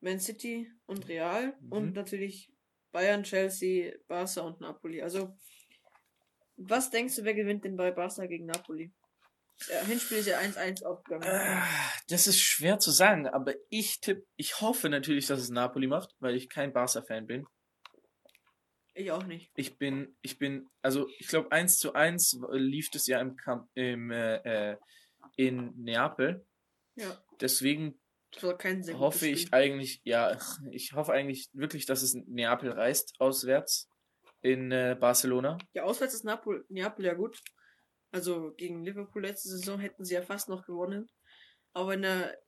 [0.00, 1.56] Man City und Real.
[1.60, 1.72] Mhm.
[1.72, 2.52] Und natürlich
[2.92, 5.02] Bayern, Chelsea, Barca und Napoli.
[5.02, 5.36] Also,
[6.56, 8.92] was denkst du, wer gewinnt denn bei Barca gegen Napoli?
[9.58, 11.24] Das Hinspiel ist ja 1-1 aufgegangen.
[11.26, 11.66] Ah,
[12.08, 16.14] das ist schwer zu sagen aber ich tipp ich hoffe natürlich dass es Napoli macht
[16.20, 17.46] weil ich kein Barca Fan bin
[18.94, 19.50] Ich auch nicht.
[19.56, 23.68] ich bin ich bin also ich glaube 1 zu 1 lief das ja im Camp,
[23.74, 24.76] im äh, äh,
[25.36, 26.44] in Neapel
[26.96, 27.22] Ja.
[27.40, 27.98] deswegen
[28.42, 30.36] hoffe ich eigentlich, ja,
[30.72, 33.88] ich hoffe eigentlich wirklich, dass es Neapel reißt, auswärts
[34.42, 35.56] in äh, Barcelona.
[35.72, 37.40] Ja, auswärts ist Napol Neapel ja gut.
[38.14, 41.08] Also gegen Liverpool letzte Saison hätten sie ja fast noch gewonnen.
[41.72, 42.38] Aber in der,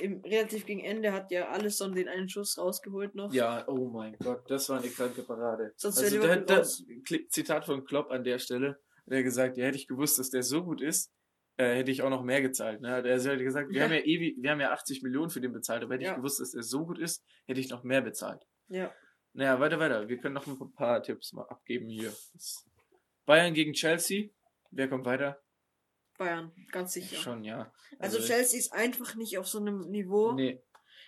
[0.00, 3.32] im, relativ gegen Ende hat ja alles so den einen Schuss rausgeholt noch.
[3.32, 5.72] Ja, oh mein Gott, das war eine kranke Parade.
[5.76, 6.84] Sonst also raus.
[7.06, 10.42] Kli- Zitat von Klopp an der Stelle, der gesagt, ja, hätte ich gewusst, dass der
[10.42, 11.10] so gut ist,
[11.56, 12.82] äh, hätte ich auch noch mehr gezahlt.
[12.82, 13.02] Ne?
[13.02, 13.84] Der hat gesagt, wir Ja.
[13.84, 16.10] haben ja ewig, wir haben ja 80 Millionen für den bezahlt, aber hätte Ja.
[16.10, 18.42] ich gewusst, dass er so gut ist, hätte ich noch mehr bezahlt.
[18.68, 18.92] Ja.
[19.32, 20.08] Naja, weiter, weiter.
[20.08, 22.12] Wir können noch ein paar Tipps mal abgeben hier.
[23.24, 24.28] Bayern gegen Chelsea.
[24.72, 25.40] Wer kommt weiter?
[26.18, 27.16] Bayern, ganz sicher.
[27.16, 27.72] Schon, ja.
[27.98, 30.62] Also, Chelsea ist einfach nicht auf so einem Niveau Nee,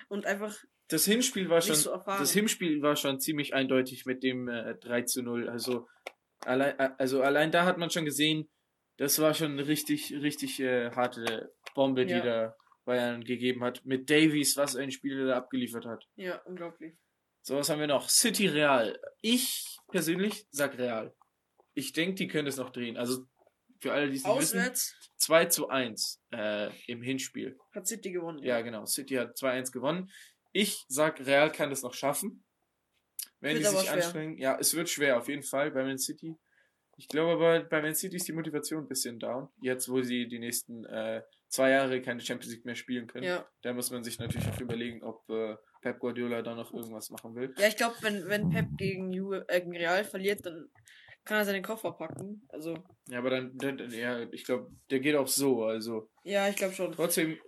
[0.09, 0.57] und einfach
[0.89, 5.03] Das Hinspiel war schon, so das Hinspiel war schon ziemlich eindeutig mit dem äh, 3
[5.03, 5.49] zu 0.
[5.49, 5.89] Also
[6.41, 8.49] allein, also allein da hat man schon gesehen,
[8.97, 12.25] das war schon eine richtig, richtig äh, harte Bombe, die Ja.
[12.25, 13.85] da Bayern gegeben hat.
[13.85, 16.07] Mit Davies, was ein Spieler da abgeliefert hat.
[16.17, 16.97] ja, unglaublich.
[17.43, 18.09] So, was haben wir noch?
[18.09, 18.99] City Real.
[19.21, 21.15] Ich persönlich sag Real.
[21.75, 22.97] Ich denke, die können es noch drehen.
[22.97, 23.27] Also
[23.85, 27.59] für alle, die es nicht wissen, Auswärts 2 zu 1 äh, im Hinspiel.
[27.75, 28.43] hat City gewonnen.
[28.43, 28.87] Ja, genau.
[28.87, 30.11] City hat 2-1 gewonnen.
[30.53, 32.45] Ich sag, Real kann das noch schaffen.
[33.41, 34.39] Wenn Wird die sich anstrengen.
[34.39, 36.35] Ja, es wird schwer, auf jeden Fall bei Man City.
[36.97, 39.49] Ich glaube aber, bei Man City ist die Motivation ein bisschen down.
[39.61, 43.25] Jetzt, wo sie die nächsten äh, zwei Jahre keine Champions League mehr spielen können.
[43.25, 47.11] Ja, Da muss man sich natürlich auch überlegen, ob äh, Pep Guardiola da noch irgendwas
[47.11, 47.53] machen will.
[47.59, 50.71] ja ich glaube, wenn, wenn Pep gegen, Juve, äh, gegen Real verliert, dann
[51.25, 52.43] kann er seinen Koffer packen.
[52.49, 52.79] Also.
[53.09, 56.11] Ja, aber dann, dann ja, ich glaube, der geht auch so, also.
[56.23, 56.93] Ja, ich glaube schon.
[56.93, 57.39] Trotzdem,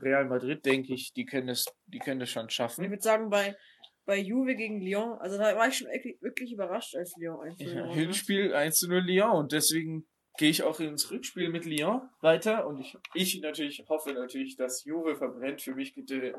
[0.00, 2.84] Real Madrid, denke ich, die können das, die können das schon schaffen.
[2.84, 3.56] Ich würde sagen, bei,
[4.04, 7.92] bei Juve gegen Lyon, also da war ich schon wirklich, überrascht, als Lyon 1 ja,
[7.92, 10.06] Hinspiel 1 zu 0 Lyon und deswegen
[10.36, 14.84] gehe ich auch ins Rückspiel mit Lyon weiter und ich, ich natürlich hoffe natürlich, dass
[14.84, 15.62] Juve verbrennt.
[15.62, 16.34] Für mich geht der,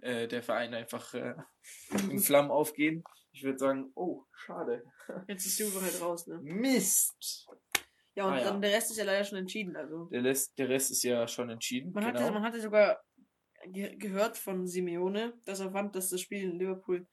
[0.00, 1.34] äh, der Verein einfach äh,
[2.10, 3.02] in Flammen aufgehen.
[3.32, 4.84] Ich würde sagen, oh, schade.
[5.28, 6.38] Jetzt ist Juve halt raus, ne?
[6.42, 7.48] Mist!
[8.14, 8.60] Ja, und ah, dann ja.
[8.60, 10.04] der Rest ist ja leider schon entschieden, also.
[10.06, 11.92] Der Rest, der Rest ist ja schon entschieden.
[11.92, 12.20] Man, genau.
[12.20, 13.02] hatte, man hatte sogar
[13.66, 17.06] ge gehört von Simeone, dass er fand, dass das Spiel in Liverpool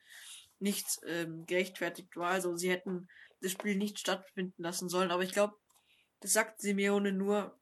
[0.60, 2.32] nicht ähm, gerechtfertigt war.
[2.32, 3.08] Also sie hätten
[3.42, 5.12] das Spiel nicht stattfinden lassen sollen.
[5.12, 5.56] Aber ich glaube,
[6.20, 7.58] das sagt Simeone nur,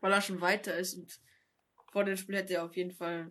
[0.00, 1.20] weil er schon weiter ist und
[1.92, 3.30] vor dem Spiel hätte er auf jeden Fall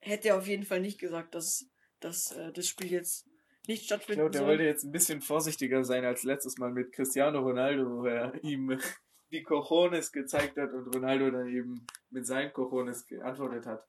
[0.00, 1.69] hätte er auf jeden Fall nicht gesagt, dass,
[2.00, 3.26] dass äh, das Spiel jetzt
[3.66, 6.92] nicht stattfinden Ich glaube, der wollte jetzt ein bisschen vorsichtiger sein als letztes Mal mit
[6.92, 8.78] Cristiano Ronaldo, wo er ihm
[9.30, 13.86] die Cojones gezeigt hat und Ronaldo dann eben mit seinen Cojones geantwortet hat.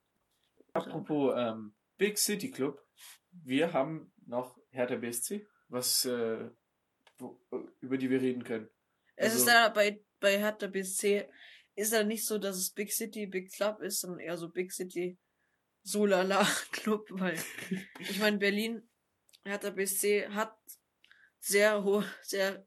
[0.74, 2.80] Apropos ähm, Big City Club,
[3.32, 6.49] wir haben noch Hertha BSC, was äh,
[7.18, 7.39] wo,
[7.80, 8.70] über die wir reden können.
[9.16, 11.28] Es also, ist da bei, bei Hertha BSC
[11.76, 14.72] ist ja nicht so, dass es Big City, Big Club ist, sondern eher so Big
[14.72, 15.18] City,
[15.84, 17.38] Solala Club, weil
[17.99, 18.88] ich meine, Berlin,
[19.43, 20.55] Hertha BSC hat
[21.39, 22.65] sehr hohe, sehr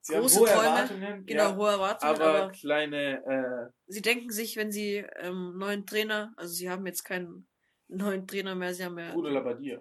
[0.00, 4.30] sie große hohe Träume, Erwartungen, genau, ja, hohe Erwartungen, aber, aber kleine, äh, sie denken
[4.30, 7.48] sich, wenn sie ähm, neuen Trainer, also sie haben jetzt keinen
[7.88, 9.12] neuen Trainer mehr, sie haben ja.
[9.12, 9.80] Bruno Labbadia.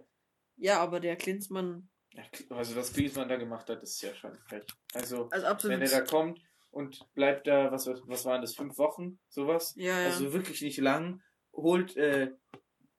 [0.58, 1.90] Ja, aber der Klinsmann.
[2.14, 4.66] Ja, also was Klinsmann da gemacht hat, ist ja schon frech.
[4.94, 9.20] Also, also wenn er da kommt und bleibt da, was, was waren das, fünf Wochen,
[9.30, 9.74] sowas?
[9.76, 10.06] Ja, ja.
[10.08, 11.22] Also wirklich nicht lang,
[11.54, 12.32] holt äh,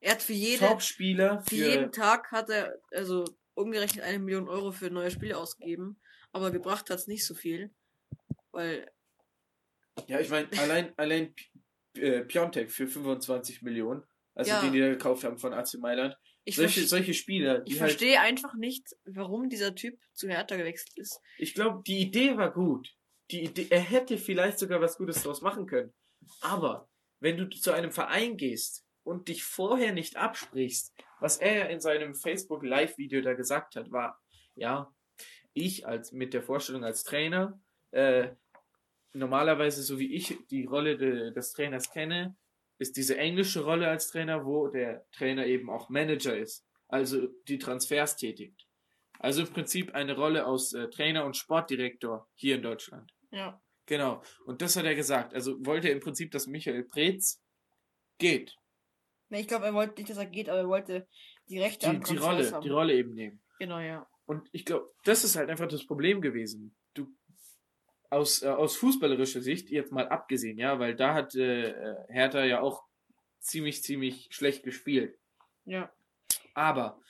[0.02, 1.40] er hat für jede, Top-Spieler.
[1.42, 3.24] Für, für jeden Tag hat er also
[3.54, 6.00] umgerechnet eine Million Euro für neue Spiele ausgegeben.
[6.32, 7.70] Aber gebracht hat es nicht so viel.
[8.50, 8.90] Weil.
[10.08, 11.34] Ja, ich meine, allein, allein
[11.96, 14.02] äh, Piontek für 25 Millionen,
[14.34, 14.60] also ja.
[14.60, 16.16] den die da gekauft haben von AC Mailand.
[16.44, 17.60] Ich solche, solche Spieler.
[17.60, 21.20] Die ich halt, verstehe einfach nicht, warum dieser Typ zu Hertha gewechselt ist.
[21.38, 22.88] Ich glaube, die Idee war gut.
[23.30, 25.92] Die Idee, er hätte vielleicht sogar was Gutes daraus machen können.
[26.40, 26.88] Aber
[27.20, 32.14] wenn du zu einem Verein gehst, und dich vorher nicht absprichst, was er in seinem
[32.14, 34.20] Facebook Live-Video da gesagt hat, war,
[34.54, 34.92] ja,
[35.54, 38.30] ich als mit der Vorstellung als Trainer, äh,
[39.12, 42.36] normalerweise so wie ich die Rolle de, des Trainers kenne,
[42.78, 47.58] ist diese englische Rolle als Trainer, wo der Trainer eben auch Manager ist, also die
[47.58, 48.66] Transfers tätigt.
[49.18, 53.12] Also im Prinzip eine Rolle aus äh, Trainer und Sportdirektor hier in Deutschland.
[53.30, 53.62] Ja.
[53.86, 54.22] Genau.
[54.46, 55.34] Und das hat er gesagt.
[55.34, 57.40] Also wollte er im Prinzip, dass Michael Preetz
[58.18, 58.56] geht.
[59.32, 61.08] Ne, ich glaube, er wollte nicht, dass er geht, aber er wollte
[61.48, 62.62] die Rechte die, die Rolle, haben.
[62.62, 63.40] die Rolle eben nehmen.
[63.58, 64.06] Genau, ja.
[64.26, 66.76] Und ich glaube, das ist halt einfach das Problem gewesen.
[66.92, 67.08] Du
[68.10, 71.72] aus äh, aus fußballerischer Sicht jetzt mal abgesehen, ja, weil da hat äh,
[72.10, 72.84] Hertha ja auch
[73.40, 75.18] ziemlich ziemlich schlecht gespielt.
[75.64, 75.90] Ja.
[76.52, 77.00] Aber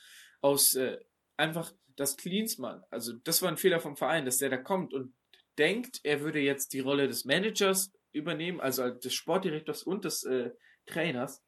[0.42, 1.00] aus äh,
[1.36, 5.12] einfach das Klinsmann, also das war ein Fehler vom Verein, dass der da kommt und
[5.58, 10.52] denkt, er würde jetzt die Rolle des Managers übernehmen, also des Sportdirektors und des äh,
[10.86, 11.42] Trainers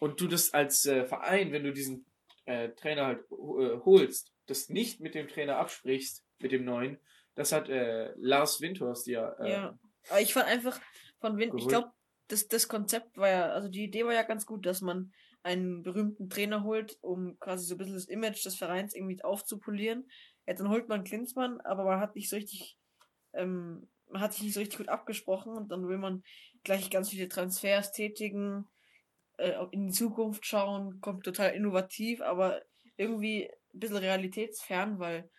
[0.00, 2.06] und du das als äh, Verein, wenn du diesen
[2.46, 6.98] äh, Trainer halt äh, holst, das nicht mit dem Trainer absprichst, mit dem neuen,
[7.36, 9.30] das hat äh, Lars Windhorst ja.
[9.38, 9.78] Äh, ja,
[10.08, 10.80] aber ich fand einfach
[11.20, 11.92] von Wind, ich glaube,
[12.26, 15.82] das, das Konzept war ja, also die Idee war ja ganz gut, dass man einen
[15.82, 20.08] berühmten Trainer holt, um quasi so ein bisschen das Image des Vereins irgendwie aufzupolieren.
[20.46, 22.78] Ja, dann holt man Klinsmann, aber man hat nicht so richtig,
[23.32, 26.22] ähm, man hat sich nicht so richtig gut abgesprochen und dann will man
[26.62, 28.66] gleich ganz viele Transfers tätigen
[29.70, 32.62] in die Zukunft schauen, kommt total innovativ, aber
[32.96, 35.30] irgendwie ein bisschen realitätsfern, weil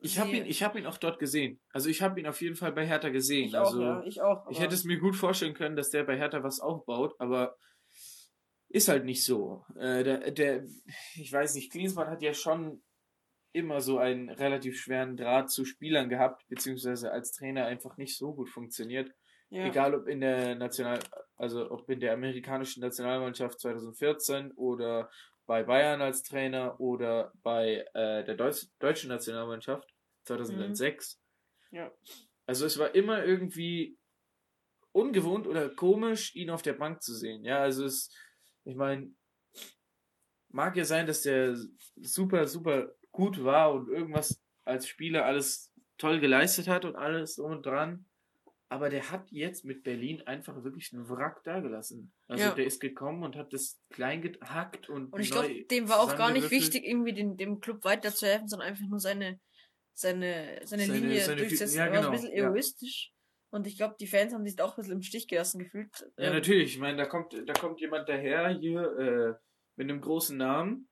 [0.00, 1.60] ich habe ihn, ich habe ihn auch dort gesehen.
[1.72, 3.48] Also ich habe ihn auf jeden Fall bei Hertha gesehen.
[3.48, 4.50] Ich also auch, ja, ich auch.
[4.50, 7.56] Ich hätte es mir gut vorstellen können, dass der bei Hertha was aufbaut, aber
[8.68, 9.64] ist halt nicht so.
[9.78, 10.64] Äh, der, der,
[11.14, 12.82] ich weiß nicht, Klinsmann hat ja schon
[13.52, 18.34] immer so einen relativ schweren Draht zu Spielern gehabt, beziehungsweise als Trainer einfach nicht so
[18.34, 19.10] gut funktioniert.
[19.48, 19.66] Ja.
[19.66, 20.98] Egal ob in der National,
[21.36, 25.10] also ob in der amerikanischen Nationalmannschaft 2014 oder
[25.46, 29.88] bei Bayern als Trainer oder bei äh, der Deutsch, deutschen Nationalmannschaft
[30.24, 31.20] 2006.
[31.70, 31.78] Mhm.
[31.78, 31.92] Ja.
[32.46, 33.96] Also es war immer irgendwie
[34.92, 37.44] ungewohnt oder komisch, ihn auf der Bank zu sehen.
[37.44, 38.10] Ja, also es,
[38.64, 39.14] ich meine,
[40.48, 41.56] mag ja sein, dass der
[41.96, 47.52] super, super gut war und irgendwas als Spieler alles toll geleistet hat und alles drum
[47.52, 48.06] und dran.
[48.68, 52.12] Aber der hat jetzt mit Berlin einfach wirklich einen Wrack dagelassen.
[52.26, 52.54] Also ja.
[52.54, 55.12] der ist gekommen und hat das klein gehackt und.
[55.12, 58.68] Und ich glaube, dem war auch gar nicht wichtig, irgendwie den, dem Club weiterzuhelfen, sondern
[58.68, 59.38] einfach nur seine,
[59.94, 61.76] seine, seine, Seine- Linie seine durchsetzt.
[61.76, 62.48] ja, er war genau, ein bisschen ja.
[62.48, 63.12] egoistisch.
[63.50, 65.90] Und ich glaube, die Fans haben sich da auch ein bisschen im Stich gelassen gefühlt.
[66.18, 66.72] Ja, Ähm, natürlich.
[66.74, 69.34] Ich meine, da kommt, da kommt jemand daher hier äh,
[69.76, 70.88] mit einem großen Namen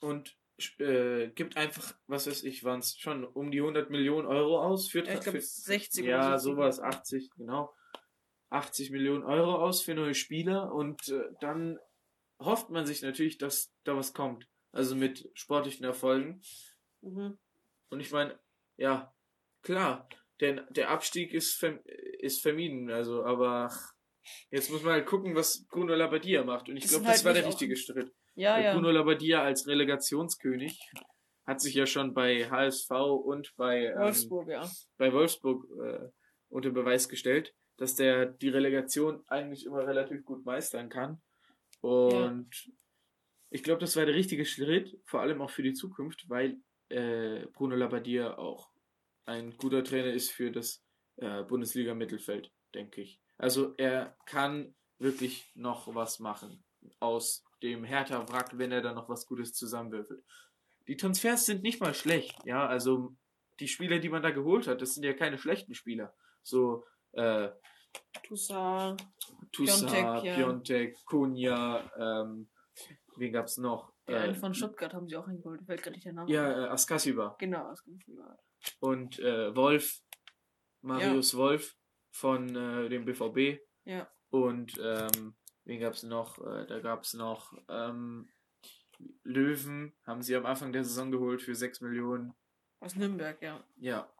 [0.00, 0.36] und
[0.78, 4.88] äh, gibt einfach, was weiß ich, waren es schon um die 100 Millionen Euro aus
[4.88, 7.74] für, Ja, ich glaub, für 60 Ja, sowas, 80, genau.
[8.50, 11.78] 80 Millionen Euro aus für neue Spieler und äh, dann
[12.40, 14.46] hofft man sich natürlich, dass da was kommt.
[14.72, 16.42] Also mit sportlichen Erfolgen.
[17.00, 17.38] Mhm.
[17.90, 18.38] Und ich meine,
[18.76, 19.14] ja,
[19.62, 20.08] klar,
[20.40, 21.80] denn der Abstieg ist, verm
[22.18, 23.70] ist vermieden, also, aber
[24.50, 26.68] jetzt muss man halt gucken, was Bruno Labbadia macht.
[26.68, 28.12] Und ich glaube, sind das halt war der richtige Schritt.
[28.40, 28.72] Ja, Weil ja.
[28.72, 30.80] Bruno Labbadia als Relegationskönig
[31.44, 34.66] hat sich ja schon bei HSV und bei, ähm, Wolfsburg, ja.
[34.96, 36.08] bei Wolfsburg äh,
[36.48, 41.20] unter Beweis gestellt, dass der die Relegation eigentlich immer relativ gut meistern kann.
[41.82, 42.48] Und
[43.50, 46.56] ich glaube, das war der richtige Schritt, vor allem auch für die Zukunft, weil
[46.88, 48.70] äh, Bruno Labbadia auch
[49.26, 50.82] ein guter Trainer ist für das
[51.16, 53.20] äh, Bundesliga-Mittelfeld, denke ich.
[53.36, 56.64] Also er kann wirklich noch was machen
[57.00, 60.24] aus dem Hertha-Wrack, wenn er da noch was Gutes zusammenwürfelt.
[60.86, 63.14] Die Transfers sind nicht mal schlecht, ja, also
[63.60, 66.14] die Spieler, die man da geholt hat, das sind ja keine schlechten Spieler.
[66.42, 67.50] So, äh,
[68.22, 69.06] Toussaint.
[69.52, 70.34] Toussaint, Piontek, ja.
[70.36, 72.48] Piontek, Kunja, ähm,
[73.16, 73.92] wen gab's noch?
[74.06, 75.62] Der Äh, von Stuttgart haben sie auch eingeholt.
[75.66, 76.30] Fällt gerade nicht der Name.
[76.32, 77.36] ja, äh, Askasiba.
[77.38, 77.72] Genau,
[78.08, 78.38] rüber.
[78.80, 80.00] Und äh, Wolf,
[80.82, 81.76] Marius Wolf
[82.10, 83.60] von äh, dem BVB.
[83.84, 84.08] Ja.
[84.30, 85.34] Und ähm,
[85.70, 86.38] wen gab's noch?
[86.44, 88.28] Äh, da gab's noch ähm,
[89.22, 92.34] Löwen, haben sie am Anfang der Saison geholt für 6 Millionen.
[92.80, 93.64] Aus Nürnberg, ja.
[93.76, 94.12] Ja.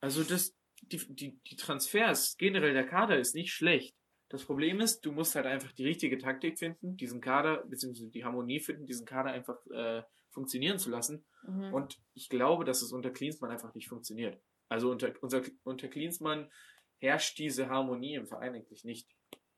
[0.00, 3.96] Also das, die, die, die Transfers, generell der Kader ist nicht schlecht.
[4.28, 8.24] Das Problem ist, du musst halt einfach die richtige Taktik finden, diesen Kader, beziehungsweise die
[8.24, 11.24] Harmonie finden, diesen Kader einfach äh, funktionieren zu lassen.
[11.46, 11.72] Mhm.
[11.72, 14.42] Und ich glaube, dass es unter Klinsmann einfach nicht funktioniert.
[14.68, 16.50] Also unter, unter, unter Klinsmann
[16.98, 19.08] herrscht diese Harmonie im Verein eigentlich nicht.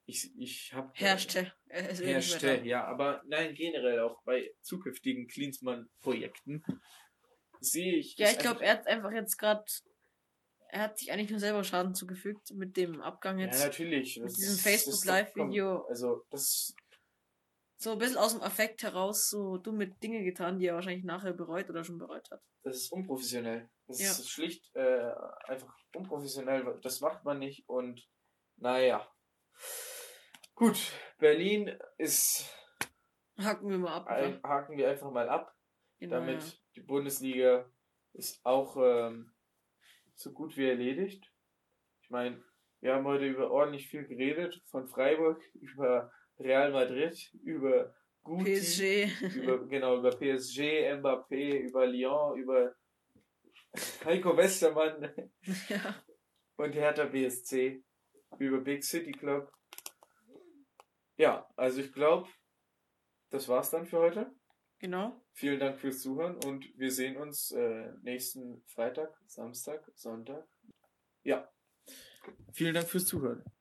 [0.08, 1.52] Ich, ich habe Herrschte.
[1.66, 6.64] Er ist herrschte, ja, aber nein, generell auch bei zukünftigen Klinsmann-Projekten
[7.60, 8.16] sehe ich.
[8.16, 9.64] Ja, ich glaube, er hat einfach jetzt gerade.
[10.68, 13.64] Er hat sich eigentlich nur selber Schaden zugefügt mit dem Abgang Ja, jetzt.
[13.64, 14.16] natürlich.
[14.16, 15.80] mit Das diesem Facebook Live-Video.
[15.80, 16.74] komm, Also, das
[17.78, 21.32] so ein bisschen aus dem Affekt heraus so dumme Dinge getan, die er wahrscheinlich nachher
[21.34, 22.42] bereut oder schon bereut hat.
[22.62, 23.68] Das ist unprofessionell.
[23.86, 24.10] Das Ja.
[24.10, 25.12] ist schlicht äh,
[25.46, 26.78] einfach unprofessionell.
[26.82, 28.06] Das macht man nicht und
[28.56, 29.08] naja.
[30.56, 32.50] Gut, Berlin ist,
[33.36, 34.06] Hacken wir mal ab.
[34.06, 35.54] ein, haken wir einfach mal ab,
[35.98, 36.52] Genau, damit ja.
[36.76, 37.70] die Bundesliga
[38.14, 39.34] ist auch ähm,
[40.14, 41.30] so gut wie erledigt.
[42.00, 42.42] Ich meine,
[42.80, 49.36] wir haben heute über ordentlich viel geredet, von Freiburg über Real Madrid, über Guti, PSG.
[49.36, 52.74] über, genau, über PSG, Mbappé, über Lyon, über
[54.06, 55.12] Heiko Westermann
[55.68, 56.02] ja.
[56.56, 57.84] und Hertha BSC,
[58.38, 59.52] über Big City Club.
[61.16, 62.28] Ja, also ich glaube,
[63.30, 64.30] das war's dann für heute.
[64.78, 65.20] Genau.
[65.32, 70.46] Vielen Dank fürs Zuhören und wir sehen uns äh, nächsten Freitag, Samstag, Sonntag.
[71.22, 71.48] Ja.
[72.52, 73.42] Vielen Dank fürs Zuhören.